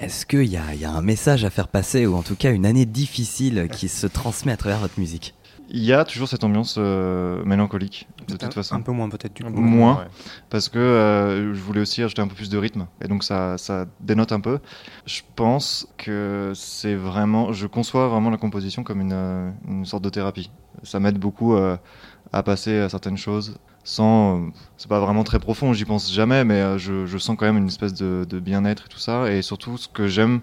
Est-ce 0.00 0.26
qu'il 0.26 0.44
y, 0.44 0.52
y, 0.52 0.84
a 0.84 0.92
un 0.92 1.02
message 1.02 1.44
à 1.44 1.50
faire 1.50 1.66
passer, 1.66 2.06
ou 2.06 2.14
en 2.14 2.22
tout 2.22 2.36
cas 2.36 2.52
une 2.52 2.66
année 2.66 2.86
difficile 2.86 3.68
qui 3.70 3.88
se 3.88 4.06
transmet 4.06 4.52
à 4.52 4.56
travers 4.56 4.78
votre 4.78 5.00
musique? 5.00 5.34
Il 5.70 5.82
y 5.82 5.92
a 5.92 6.04
toujours 6.04 6.28
cette 6.28 6.44
ambiance 6.44 6.76
euh, 6.78 7.44
mélancolique, 7.44 8.08
de 8.28 8.36
toute 8.36 8.54
façon. 8.54 8.76
Un 8.76 8.80
peu 8.80 8.92
moins 8.92 9.08
peut-être 9.08 9.34
du 9.34 9.42
coup. 9.42 9.50
Moins, 9.50 10.06
parce 10.50 10.68
que 10.68 10.78
euh, 10.78 11.52
je 11.52 11.60
voulais 11.60 11.80
aussi 11.80 12.02
ajouter 12.02 12.22
un 12.22 12.28
peu 12.28 12.36
plus 12.36 12.48
de 12.48 12.56
rythme, 12.56 12.86
et 13.02 13.08
donc 13.08 13.24
ça, 13.24 13.58
ça 13.58 13.86
dénote 13.98 14.30
un 14.30 14.40
peu. 14.40 14.60
Je 15.04 15.22
pense 15.34 15.88
que 15.98 16.52
c'est 16.54 16.94
vraiment, 16.94 17.52
je 17.52 17.66
conçois 17.66 18.06
vraiment 18.06 18.30
la 18.30 18.38
composition 18.38 18.84
comme 18.84 19.00
une, 19.00 19.12
euh, 19.12 19.50
une 19.66 19.84
sorte 19.84 20.04
de 20.04 20.10
thérapie. 20.10 20.52
Ça 20.84 21.00
m'aide 21.00 21.18
beaucoup 21.18 21.56
à 21.56 22.42
passer 22.44 22.78
à 22.78 22.88
certaines 22.88 23.16
choses 23.16 23.58
sans, 23.88 24.50
c'est 24.76 24.88
pas 24.88 25.00
vraiment 25.00 25.24
très 25.24 25.38
profond, 25.38 25.72
j'y 25.72 25.86
pense 25.86 26.12
jamais, 26.12 26.44
mais 26.44 26.78
je, 26.78 27.06
je, 27.06 27.18
sens 27.18 27.36
quand 27.38 27.46
même 27.46 27.56
une 27.56 27.68
espèce 27.68 27.94
de, 27.94 28.38
bien-être 28.38 28.84
et 28.86 28.88
tout 28.88 28.98
ça, 28.98 29.32
et 29.32 29.40
surtout 29.40 29.78
ce 29.78 29.88
que 29.88 30.06
j'aime 30.08 30.40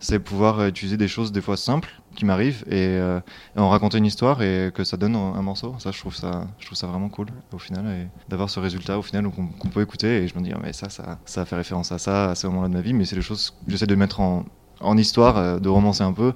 c'est 0.00 0.18
pouvoir 0.18 0.66
utiliser 0.66 0.96
des 0.96 1.08
choses 1.08 1.30
des 1.30 1.42
fois 1.42 1.58
simples 1.58 1.90
qui 2.16 2.24
m'arrivent 2.24 2.64
et, 2.66 2.86
euh, 2.98 3.20
en 3.54 3.68
raconter 3.68 3.98
une 3.98 4.06
histoire 4.06 4.42
et 4.42 4.72
que 4.74 4.82
ça 4.82 4.96
donne 4.96 5.14
un, 5.14 5.42
morceau. 5.42 5.76
Ça, 5.78 5.90
je 5.92 5.98
trouve 6.00 6.16
ça, 6.16 6.46
je 6.58 6.66
trouve 6.66 6.76
ça 6.76 6.86
vraiment 6.86 7.10
cool 7.10 7.26
au 7.52 7.58
final 7.58 7.86
et 7.86 8.08
d'avoir 8.28 8.48
ce 8.48 8.58
résultat 8.58 8.98
au 8.98 9.02
final 9.02 9.30
qu'on 9.30 9.68
peut 9.68 9.82
écouter 9.82 10.22
et 10.22 10.26
je 10.26 10.36
me 10.36 10.42
dis 10.42 10.52
ah, 10.54 10.58
mais 10.62 10.72
ça, 10.72 10.88
ça, 10.88 11.44
fait 11.44 11.56
référence 11.56 11.92
à 11.92 11.98
ça 11.98 12.30
à 12.30 12.34
ce 12.34 12.46
moment-là 12.46 12.68
de 12.68 12.72
ma 12.72 12.80
vie, 12.80 12.94
mais 12.94 13.04
c'est 13.04 13.14
des 13.14 13.22
choses 13.22 13.50
que 13.50 13.70
j'essaie 13.70 13.86
de 13.86 13.94
mettre 13.94 14.20
en, 14.20 14.96
histoire, 14.96 15.36
euh, 15.36 15.58
de 15.58 15.68
romancer 15.68 16.02
un 16.02 16.14
peu 16.14 16.32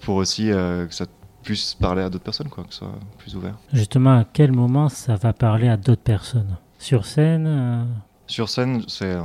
pour 0.00 0.16
aussi 0.16 0.52
euh, 0.52 0.86
que 0.86 0.94
ça 0.94 1.06
puisse 1.42 1.74
parler 1.74 2.02
à 2.02 2.10
d'autres 2.10 2.24
personnes, 2.24 2.48
quoi, 2.48 2.64
que 2.64 2.72
ce 2.72 2.80
soit 2.80 2.98
plus 3.18 3.34
ouvert. 3.36 3.56
Justement, 3.72 4.18
à 4.18 4.24
quel 4.24 4.52
moment 4.52 4.88
ça 4.88 5.16
va 5.16 5.32
parler 5.32 5.68
à 5.68 5.76
d'autres 5.76 6.02
personnes? 6.02 6.56
Sur 6.78 7.04
scène 7.06 7.86
Sur 8.26 8.48
scène, 8.48 8.82
c'est 8.88 9.16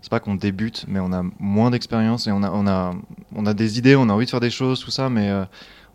c'est 0.00 0.10
pas 0.10 0.20
qu'on 0.20 0.34
débute, 0.34 0.84
mais 0.88 0.98
on 0.98 1.12
a 1.12 1.22
moins 1.38 1.70
d'expérience 1.70 2.26
et 2.26 2.32
on 2.32 2.42
a, 2.42 2.50
on, 2.50 2.66
a, 2.66 2.94
on 3.34 3.46
a 3.46 3.54
des 3.54 3.78
idées, 3.78 3.96
on 3.96 4.08
a 4.08 4.12
envie 4.12 4.24
de 4.24 4.30
faire 4.30 4.40
des 4.40 4.50
choses, 4.50 4.80
tout 4.80 4.90
ça, 4.90 5.10
mais 5.10 5.28
euh, 5.28 5.44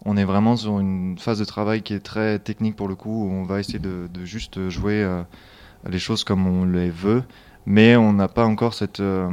on 0.05 0.15
est 0.15 0.23
vraiment 0.23 0.55
sur 0.55 0.79
une 0.79 1.17
phase 1.17 1.39
de 1.39 1.45
travail 1.45 1.81
qui 1.81 1.93
est 1.93 1.99
très 1.99 2.37
technique 2.39 2.75
pour 2.75 2.87
le 2.87 2.95
coup, 2.95 3.25
où 3.25 3.31
on 3.31 3.43
va 3.43 3.59
essayer 3.59 3.79
de, 3.79 4.07
de 4.13 4.25
juste 4.25 4.69
jouer 4.69 5.01
euh, 5.03 5.23
les 5.89 5.99
choses 5.99 6.23
comme 6.23 6.45
on 6.45 6.65
les 6.65 6.91
veut, 6.91 7.23
mais 7.65 7.95
on 7.95 8.13
n'a 8.13 8.27
pas 8.27 8.45
encore 8.45 8.75
cette, 8.75 8.99
euh, 8.99 9.29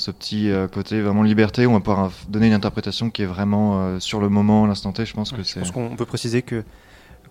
ce 0.00 0.10
petit 0.10 0.50
côté 0.72 1.00
vraiment 1.00 1.22
liberté 1.22 1.66
où 1.66 1.70
on 1.70 1.74
va 1.74 1.80
pouvoir 1.80 2.10
donner 2.28 2.48
une 2.48 2.52
interprétation 2.52 3.10
qui 3.10 3.22
est 3.22 3.26
vraiment 3.26 4.00
sur 4.00 4.20
le 4.20 4.28
moment, 4.28 4.66
l'instant 4.66 4.92
T. 4.92 5.04
Je 5.04 5.14
pense 5.14 5.30
que 5.30 5.42
c'est. 5.42 5.60
Je 5.60 5.60
pense 5.60 5.70
qu'on 5.70 5.96
peut 5.96 6.06
préciser 6.06 6.42
que 6.42 6.64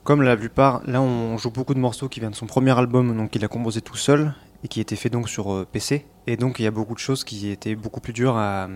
comme 0.03 0.21
la 0.21 0.37
plupart, 0.37 0.81
là 0.85 1.01
on 1.01 1.37
joue 1.37 1.51
beaucoup 1.51 1.73
de 1.73 1.79
morceaux 1.79 2.09
qui 2.09 2.19
viennent 2.19 2.31
de 2.31 2.35
son 2.35 2.47
premier 2.47 2.77
album, 2.77 3.15
donc 3.15 3.35
il 3.35 3.43
a 3.43 3.47
composé 3.47 3.81
tout 3.81 3.97
seul, 3.97 4.33
et 4.63 4.67
qui 4.67 4.79
était 4.81 4.95
fait 4.95 5.09
donc 5.09 5.29
sur 5.29 5.53
euh, 5.53 5.67
PC. 5.71 6.05
Et 6.27 6.37
donc 6.37 6.59
il 6.59 6.63
y 6.63 6.67
a 6.67 6.71
beaucoup 6.71 6.93
de 6.93 6.99
choses 6.99 7.23
qui 7.23 7.49
étaient 7.49 7.75
beaucoup 7.75 7.99
plus 7.99 8.13
dures 8.13 8.35
à, 8.37 8.67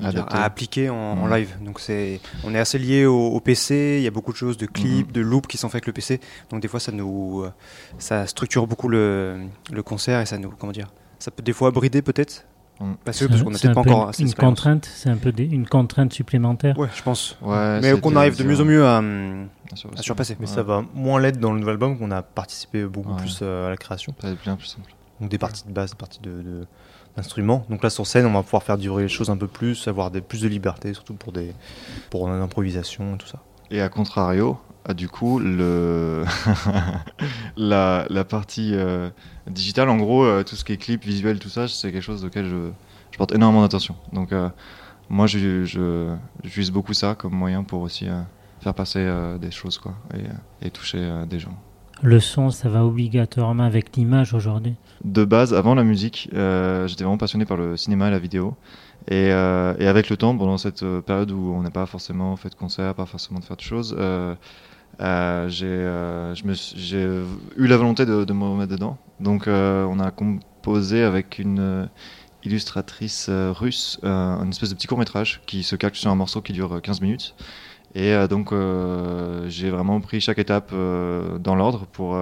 à 0.00 0.44
appliquer 0.44 0.90
en, 0.90 1.26
live. 1.26 1.56
Donc 1.60 1.80
c'est, 1.80 2.20
on 2.44 2.54
est 2.54 2.58
assez 2.58 2.78
lié 2.78 3.06
au, 3.06 3.40
PC. 3.40 3.96
Il 3.98 4.04
y 4.04 4.06
a 4.06 4.10
beaucoup 4.10 4.32
de 4.32 4.36
choses, 4.36 4.56
de 4.56 4.66
clips, 4.66 5.08
mhm. 5.08 5.12
de 5.12 5.20
loops 5.20 5.48
qui 5.48 5.56
sont 5.56 5.68
faits 5.68 5.76
avec 5.76 5.86
le 5.86 5.92
PC. 5.92 6.20
Donc 6.50 6.60
des 6.62 6.68
fois 6.68 6.80
ça 6.80 6.92
nous, 6.92 7.42
euh, 7.42 7.52
ça 7.98 8.26
structure 8.26 8.66
beaucoup 8.66 8.88
le, 8.88 9.46
le 9.72 9.82
concert 9.82 10.20
et 10.20 10.26
ça 10.26 10.38
nous, 10.38 10.50
comment 10.50 10.72
dire, 10.72 10.88
ça 11.18 11.30
peut 11.30 11.42
des 11.42 11.52
fois 11.52 11.70
brider 11.70 12.02
peut-être. 12.02 12.44
Mm. 12.80 12.92
Parce, 13.04 13.26
parce 13.26 13.42
qu'on 13.42 13.50
n'a 13.50 13.74
pas 13.74 13.80
encore 13.80 14.10
une, 14.18 14.26
une 14.26 14.34
contrainte, 14.34 14.88
c'est 14.92 15.10
un 15.10 15.16
peu 15.16 15.32
une 15.36 15.66
contrainte 15.66 16.12
supplémentaire. 16.12 16.78
Ouais, 16.78 16.88
je 16.94 17.02
pense. 17.02 17.36
mais 17.82 17.98
qu'on 18.00 18.16
arrive 18.16 18.36
de 18.36 18.44
mieux 18.44 18.60
en 18.60 18.64
mieux 18.64 18.86
à, 18.86 18.98
à 19.96 20.02
surpasser. 20.02 20.36
Mais 20.40 20.46
ça 20.46 20.62
va 20.62 20.84
moins 20.94 21.20
l'être 21.20 21.38
dans 21.38 21.52
le 21.52 21.60
nouvel 21.60 21.72
album 21.72 21.98
qu'on 21.98 22.10
a 22.10 22.22
participé 22.22 22.84
beaucoup 22.84 23.14
plus 23.14 23.40
euh, 23.42 23.66
à 23.66 23.70
la 23.70 23.76
création. 23.76 24.14
Ça 24.20 24.28
va 24.28 24.32
être 24.34 24.42
bien 24.42 24.56
plus 24.56 24.66
simple. 24.66 24.92
Donc 25.20 25.30
des 25.30 25.38
parties 25.38 25.64
de 25.66 25.72
base, 25.72 25.90
des 25.90 25.96
parties 25.96 26.20
de, 26.22 26.66
d'instruments. 27.16 27.66
Donc 27.68 27.82
là 27.82 27.90
sur 27.90 28.06
scène, 28.06 28.26
on 28.26 28.32
va 28.32 28.42
pouvoir 28.42 28.62
faire 28.62 28.78
durer 28.78 29.04
les 29.04 29.08
choses 29.08 29.30
un 29.30 29.36
peu 29.36 29.48
plus, 29.48 29.88
avoir 29.88 30.10
des, 30.10 30.20
plus 30.20 30.42
de 30.42 30.48
liberté, 30.48 30.94
surtout 30.94 31.14
pour 31.14 31.32
des 31.32 31.52
pour 32.10 32.28
l'improvisation 32.28 33.16
et 33.16 33.18
tout 33.18 33.26
ça. 33.26 33.40
Et 33.70 33.80
à 33.80 33.88
contrario, 33.88 34.58
ah, 34.90 34.94
du 34.94 35.06
coup, 35.06 35.38
le 35.38 36.24
la, 37.58 38.06
la, 38.08 38.24
partie 38.24 38.70
euh, 38.72 39.10
digitale, 39.46 39.90
en 39.90 39.98
gros, 39.98 40.24
euh, 40.24 40.42
tout 40.42 40.56
ce 40.56 40.64
qui 40.64 40.72
est 40.72 40.78
clip, 40.78 41.04
visuel, 41.04 41.38
tout 41.38 41.50
ça, 41.50 41.68
c'est 41.68 41.92
quelque 41.92 42.02
chose 42.02 42.24
auquel 42.24 42.46
je, 42.46 42.70
je 43.10 43.18
porte 43.18 43.34
énormément 43.34 43.60
d'attention. 43.60 43.96
Donc 44.14 44.32
euh, 44.32 44.48
moi, 45.10 45.26
je, 45.26 45.64
je, 45.64 46.14
j'utilise 46.42 46.70
beaucoup 46.70 46.94
ça 46.94 47.14
comme 47.14 47.34
moyen 47.34 47.64
pour 47.64 47.82
aussi 47.82 48.06
faire 48.60 48.72
passer 48.72 49.06
des 49.40 49.50
choses 49.50 49.76
quoi, 49.76 49.94
et, 50.14 50.66
et 50.66 50.70
toucher 50.70 51.06
des 51.28 51.38
gens. 51.38 51.54
Le 52.00 52.20
son, 52.20 52.50
ça 52.50 52.70
va 52.70 52.84
obligatoirement 52.84 53.64
avec 53.64 53.94
l'image 53.94 54.32
aujourd'hui? 54.32 54.76
De 55.04 55.24
base, 55.24 55.52
avant 55.52 55.74
la 55.74 55.84
musique, 55.84 56.28
j'étais 56.32 57.04
vraiment 57.04 57.18
passionné 57.18 57.44
par 57.44 57.58
le 57.58 57.76
cinéma 57.76 58.08
et 58.08 58.10
la 58.10 58.18
vidéo. 58.18 58.56
Et, 59.10 59.32
euh, 59.32 59.74
et 59.78 59.86
avec 59.86 60.10
le 60.10 60.16
temps, 60.16 60.36
pendant 60.36 60.58
cette 60.58 60.82
euh, 60.82 61.00
période 61.00 61.30
où 61.30 61.54
on 61.54 61.62
n'a 61.62 61.70
pas 61.70 61.86
forcément 61.86 62.36
fait 62.36 62.50
de 62.50 62.54
concert, 62.54 62.94
pas 62.94 63.06
forcément 63.06 63.40
de 63.40 63.44
faire 63.44 63.56
de 63.56 63.62
choses, 63.62 63.96
j'ai 65.48 65.74
eu 67.56 67.66
la 67.66 67.76
volonté 67.76 68.04
de, 68.04 68.24
de, 68.24 68.32
me 68.32 68.44
remettre 68.44 68.72
dedans. 68.72 68.98
Donc 69.20 69.46
on 69.46 70.00
a 70.00 70.10
composé 70.10 71.02
avec 71.02 71.38
une 71.38 71.88
illustratrice 72.44 73.30
russe 73.30 73.98
un 74.02 74.48
espèce 74.50 74.70
de 74.70 74.74
petit 74.74 74.86
court 74.86 74.98
métrage 74.98 75.40
qui 75.46 75.62
se 75.62 75.76
calque 75.76 75.96
sur 75.96 76.10
un 76.10 76.14
morceau 76.14 76.42
qui 76.42 76.52
dure 76.52 76.80
15 76.82 77.00
minutes. 77.00 77.34
Et 77.94 78.12
euh, 78.12 78.28
donc, 78.28 78.52
euh, 78.52 79.48
j'ai 79.48 79.70
vraiment 79.70 80.00
pris 80.00 80.20
chaque 80.20 80.38
étape 80.38 80.70
euh, 80.72 81.38
dans 81.38 81.54
l'ordre 81.54 81.86
pour 81.86 82.18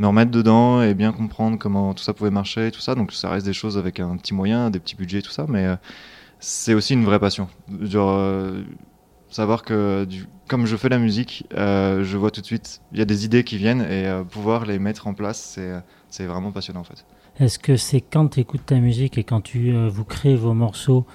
me 0.00 0.06
remettre 0.08 0.32
dedans 0.32 0.82
et 0.82 0.94
bien 0.94 1.12
comprendre 1.12 1.58
comment 1.58 1.94
tout 1.94 2.02
ça 2.02 2.12
pouvait 2.12 2.30
marcher 2.30 2.66
et 2.66 2.70
tout 2.72 2.80
ça. 2.80 2.96
Donc, 2.96 3.12
ça 3.12 3.30
reste 3.30 3.46
des 3.46 3.52
choses 3.52 3.78
avec 3.78 4.00
un 4.00 4.16
petit 4.16 4.34
moyen, 4.34 4.70
des 4.70 4.80
petits 4.80 4.96
budgets, 4.96 5.22
tout 5.22 5.30
ça, 5.30 5.46
mais 5.48 5.68
c'est 6.40 6.74
aussi 6.74 6.94
une 6.94 7.04
vraie 7.04 7.20
passion. 7.20 7.48
Genre, 7.82 8.52
savoir 9.28 9.62
que 9.62 10.08
comme 10.48 10.66
je 10.66 10.76
fais 10.76 10.88
la 10.88 10.98
musique, 10.98 11.46
je 11.52 12.16
vois 12.16 12.30
tout 12.30 12.40
de 12.40 12.46
suite, 12.46 12.80
il 12.92 12.98
y 12.98 13.02
a 13.02 13.04
des 13.04 13.24
idées 13.24 13.44
qui 13.44 13.58
viennent 13.58 13.82
et 13.82 14.10
pouvoir 14.30 14.64
les 14.64 14.78
mettre 14.78 15.06
en 15.06 15.14
place, 15.14 15.60
c'est 16.08 16.26
vraiment 16.26 16.50
passionnant 16.50 16.80
en 16.80 16.84
fait. 16.84 17.04
Est-ce 17.38 17.58
que 17.58 17.76
c'est 17.76 18.00
quand 18.00 18.28
tu 18.28 18.40
écoutes 18.40 18.66
ta 18.66 18.80
musique 18.80 19.18
et 19.18 19.24
quand 19.24 19.42
tu 19.42 19.72
vous 19.88 20.04
créez 20.04 20.34
vos 20.34 20.54
morceaux 20.54 21.06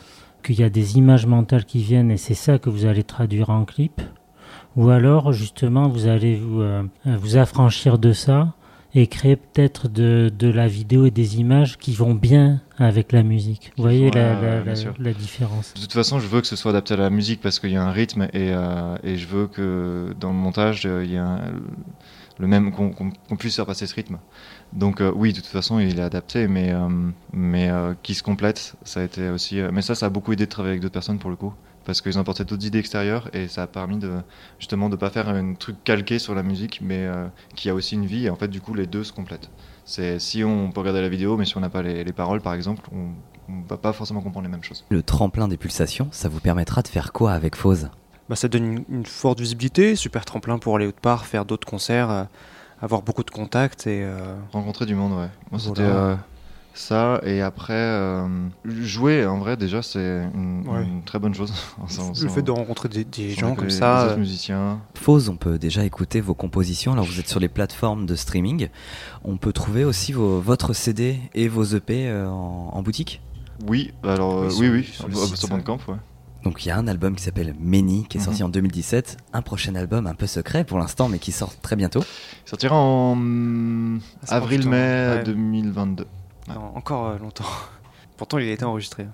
qu'il 0.44 0.60
y 0.60 0.64
a 0.64 0.70
des 0.70 0.98
images 0.98 1.26
mentales 1.26 1.66
qui 1.66 1.82
viennent 1.82 2.12
et 2.12 2.18
c'est 2.18 2.36
ça 2.36 2.60
que 2.60 2.70
vous 2.70 2.86
allez 2.86 3.04
traduire 3.04 3.50
en 3.50 3.66
clip? 3.66 4.00
Ou 4.76 4.90
alors 4.90 5.34
justement 5.34 5.90
vous 5.90 6.08
allez 6.08 6.36
vous, 6.36 6.62
euh, 6.62 6.84
vous 7.06 7.38
affranchir 7.38 7.98
de 7.98 8.14
ça 8.14 8.54
et 8.96 9.08
créer 9.08 9.36
peut-être 9.36 9.90
de, 9.90 10.32
de, 10.36 10.48
la 10.48 10.68
vidéo 10.68 11.06
et 11.06 11.12
des 11.12 11.38
images 11.40 11.78
qui 11.78 11.94
vont 11.94 12.16
bien 12.16 12.62
avec 12.78 13.12
la 13.12 13.24
musique. 13.24 13.74
Vous 13.78 13.84
voyez 13.84 14.10
la, 14.10 14.64
la, 14.64 15.14
différence? 15.14 15.74
De 15.74 15.82
toute 15.82 15.92
façon, 15.92 16.20
je 16.20 16.28
veux 16.28 16.42
que 16.42 16.48
ce 16.48 16.56
soit 16.56 16.72
adapté 16.72 16.94
à 16.94 16.98
la 16.98 17.10
musique 17.10 17.42
parce 17.42 17.60
qu'il 17.60 17.72
y 17.72 17.76
a 17.76 17.84
un 17.84 17.92
rythme 17.92 18.24
et, 18.34 18.52
euh, 18.54 18.96
et, 19.04 19.18
je 19.18 19.28
veux 19.28 19.48
que 19.48 20.16
dans 20.20 20.30
le 20.30 20.38
montage, 20.38 20.86
il 20.86 21.12
y 21.12 21.18
a 21.18 21.42
le 22.38 22.48
même 22.48 22.72
qu'on 22.72 23.36
puisse 23.38 23.56
faire 23.56 23.66
passer 23.66 23.88
ce 23.88 23.96
rythme. 23.96 24.18
Donc 24.74 25.02
euh, 25.02 25.12
oui, 25.16 25.32
de 25.32 25.38
toute 25.38 25.48
façon, 25.48 25.80
il 25.80 26.00
est 26.00 26.04
adapté, 26.04 26.48
mais, 26.48 26.72
euh, 26.72 26.90
mais 27.34 27.70
euh, 27.70 27.94
qui 28.04 28.14
se 28.14 28.24
complète, 28.24 28.76
ça 28.84 29.02
a 29.02 29.04
été 29.04 29.30
aussi... 29.30 29.62
mais 29.72 29.82
ça, 29.82 29.96
ça 29.96 30.08
a 30.08 30.10
beaucoup 30.10 30.34
aidé 30.34 30.46
de 30.46 30.50
travailler 30.50 30.74
avec 30.74 30.82
d'autres 30.82 30.94
personnes 30.94 31.20
pour 31.20 31.30
le 31.30 31.36
coup, 31.36 31.54
parce 31.86 32.02
qu'ils 32.02 32.18
ont 32.18 32.22
apporté 32.22 32.44
d'autres 32.44 32.66
idées 32.66 32.80
extérieures, 32.80 33.30
et 33.34 33.48
ça 33.48 33.64
a 33.64 33.68
permis 33.68 33.98
de, 33.98 34.12
justement 34.60 34.90
de 34.90 34.96
ne 34.96 35.00
pas 35.00 35.10
faire 35.10 35.30
un 35.30 35.54
truc 35.54 35.78
calqué 35.84 36.20
sur 36.20 36.36
la 36.36 36.44
musique, 36.44 36.82
mais 36.82 37.08
qui 37.56 37.70
a 37.70 37.76
aussi 37.76 37.96
une 37.96 38.06
vie, 38.06 38.26
et 38.26 38.30
en 38.30 38.36
fait, 38.36 38.48
du 38.48 38.62
coup, 38.62 38.74
les 38.74 38.88
deux 38.88 39.04
se 39.04 39.14
complètent. 39.14 39.50
C'est 39.86 40.20
si 40.20 40.44
on 40.44 40.72
peut 40.72 40.80
regarder 40.80 41.02
la 41.02 41.10
vidéo, 41.10 41.38
mais 41.38 41.46
si 41.46 41.56
on 41.58 41.60
n'a 41.60 41.70
pas 41.70 41.84
les, 41.84 42.04
paroles, 42.14 42.42
par 42.42 42.54
exemple, 42.54 42.90
on 42.92 43.54
ne 43.54 43.68
va 43.68 43.78
pas 43.78 43.94
forcément 43.94 44.22
comprendre 44.22 44.46
les 44.46 44.52
mêmes 44.52 44.64
choses. 44.64 44.84
Le 44.90 45.04
tremplin 45.04 45.48
des 45.48 45.58
pulsations, 45.58 46.08
ça 46.12 46.28
vous 46.28 46.40
permettra 46.40 46.82
de 46.82 46.88
faire 46.88 47.14
quoi 47.14 47.34
avec 47.34 47.56
Fose 47.56 47.90
bah, 48.28 48.36
Ça 48.36 48.48
donne 48.48 48.84
une, 48.90 49.06
forte 49.06 49.40
visibilité, 49.40 49.96
super 49.96 50.26
tremplin 50.26 50.58
pour 50.58 50.76
aller 50.76 50.88
autre 50.88 51.02
part, 51.02 51.26
faire 51.26 51.46
d'autres 51.46 51.68
concerts 51.68 52.28
avoir 52.82 53.02
beaucoup 53.02 53.24
de 53.24 53.32
contacts 53.32 53.88
et 53.88 54.04
euh, 54.04 54.36
rencontrer 54.52 54.86
du 54.86 54.96
monde 54.96 55.14
ouais 55.14 55.30
moi 55.52 55.60
c'était 55.60 55.82
euh, 55.82 56.16
ça 56.76 57.22
et 57.24 57.42
après 57.42 57.74
euh, 57.74 58.28
jouer 58.66 59.26
en 59.26 59.40
vrai 59.40 59.56
déjà 59.56 59.82
c'est 59.82 60.24
une, 60.34 61.02
très 61.06 61.20
bonne 61.20 61.34
chose. 61.34 61.54
Le 62.22 62.30
fait 62.30 62.42
de 62.42 62.52
rencontrer 62.52 62.90
des, 62.90 63.30
gens 63.32 63.56
comme 63.56 63.70
ça 63.70 64.08
des 64.08 64.14
euh, 64.14 64.18
musiciens. 64.18 64.82
Fausse, 64.94 65.30
on 65.30 65.38
peut 65.38 65.58
déjà 65.58 65.86
écouter 65.86 66.22
vos 66.22 66.34
compositions. 66.34 66.94
Alors 66.94 67.06
vous 67.06 67.20
êtes 67.20 67.30
sur 67.30 67.40
les 67.40 67.48
plateformes 67.48 68.06
de 68.06 68.16
streaming. 68.16 68.70
On 69.24 69.38
peut 69.38 69.54
trouver 69.54 69.86
aussi 69.86 70.12
vos, 70.12 70.40
votre 70.40 70.74
CD 70.74 71.20
et 71.34 71.48
vos 71.48 71.64
EP 71.64 72.08
euh, 72.08 72.28
en, 72.28 72.82
boutique 72.84 73.22
oui 73.68 73.94
alors 74.04 74.44
oui, 74.44 74.52
sur, 74.52 74.62
oui, 74.62 74.70
oui 74.70 74.84
sur, 74.84 75.38
sur, 75.38 75.48
Bandcamp 75.48 75.80
ouais. 75.88 75.96
donc 76.44 76.66
il 76.66 76.68
y 76.68 76.72
a 76.72 76.78
un 76.78 76.88
album 76.88 77.16
qui 77.16 77.24
s'appelle 77.24 77.56
Méni 77.58 78.06
qui 78.10 78.18
est 78.18 78.20
mhm. 78.20 78.26
sorti 78.26 78.44
en 78.44 78.50
2017, 78.50 79.18
un 79.32 79.42
prochain 79.42 79.76
album 79.76 80.08
un 80.08 80.14
peu 80.14 80.28
secret 80.28 80.66
pour 80.66 80.78
l'instant 80.78 81.08
mais 81.08 81.20
qui 81.20 81.32
sort 81.32 81.58
très 81.62 81.78
bientôt. 81.78 82.02
Il 82.46 82.50
sortira 82.50 82.76
en 82.76 83.98
avril-mai 84.28 85.24
2022. 85.26 86.06
Encore 86.50 87.08
euh, 87.08 87.18
longtemps. 87.18 87.46
Pourtant, 88.18 88.38
il 88.38 88.48
a 88.48 88.52
été 88.52 88.66
enregistré. 88.66 89.08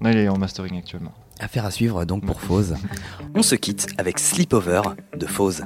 Il 0.00 0.16
est 0.16 0.28
en 0.28 0.38
mastering 0.38 0.78
actuellement. 0.78 1.12
Affaire 1.38 1.64
à 1.64 1.70
suivre 1.70 2.04
donc 2.04 2.24
pour 2.24 2.36
mm. 2.36 2.40
Fauze. 2.40 2.76
On 3.34 3.42
se 3.42 3.54
quitte 3.54 3.86
avec 3.98 4.18
Sleepover 4.18 4.82
de 5.16 5.26
Fauze. 5.26 5.64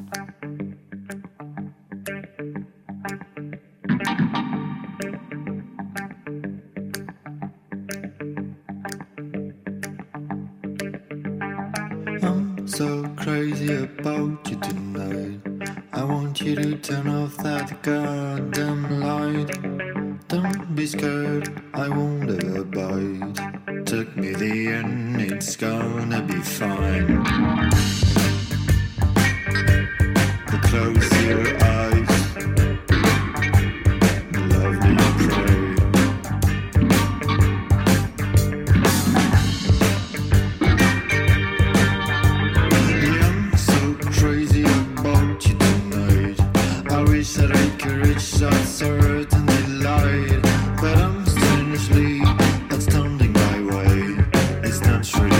street. 55.06 55.35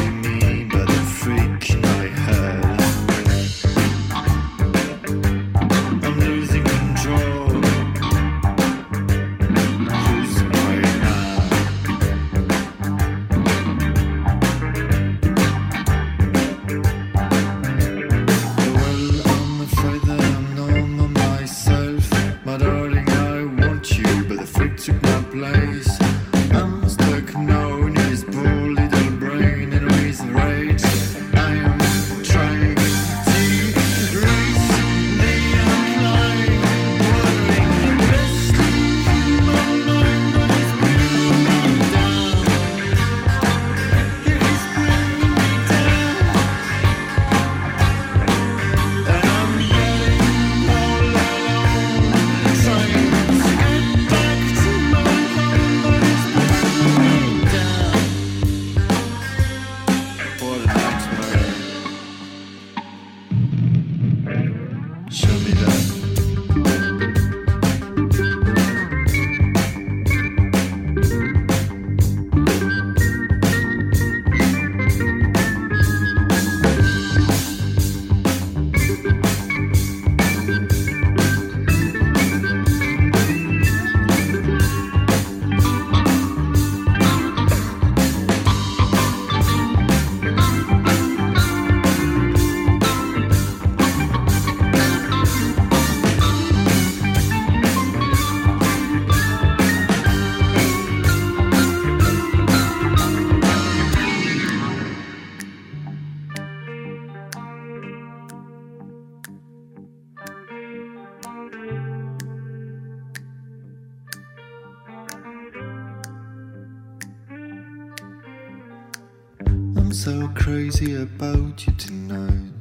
so 119.97 120.29
crazy 120.35 120.95
about 120.95 121.67
you 121.67 121.73
tonight. 121.75 122.56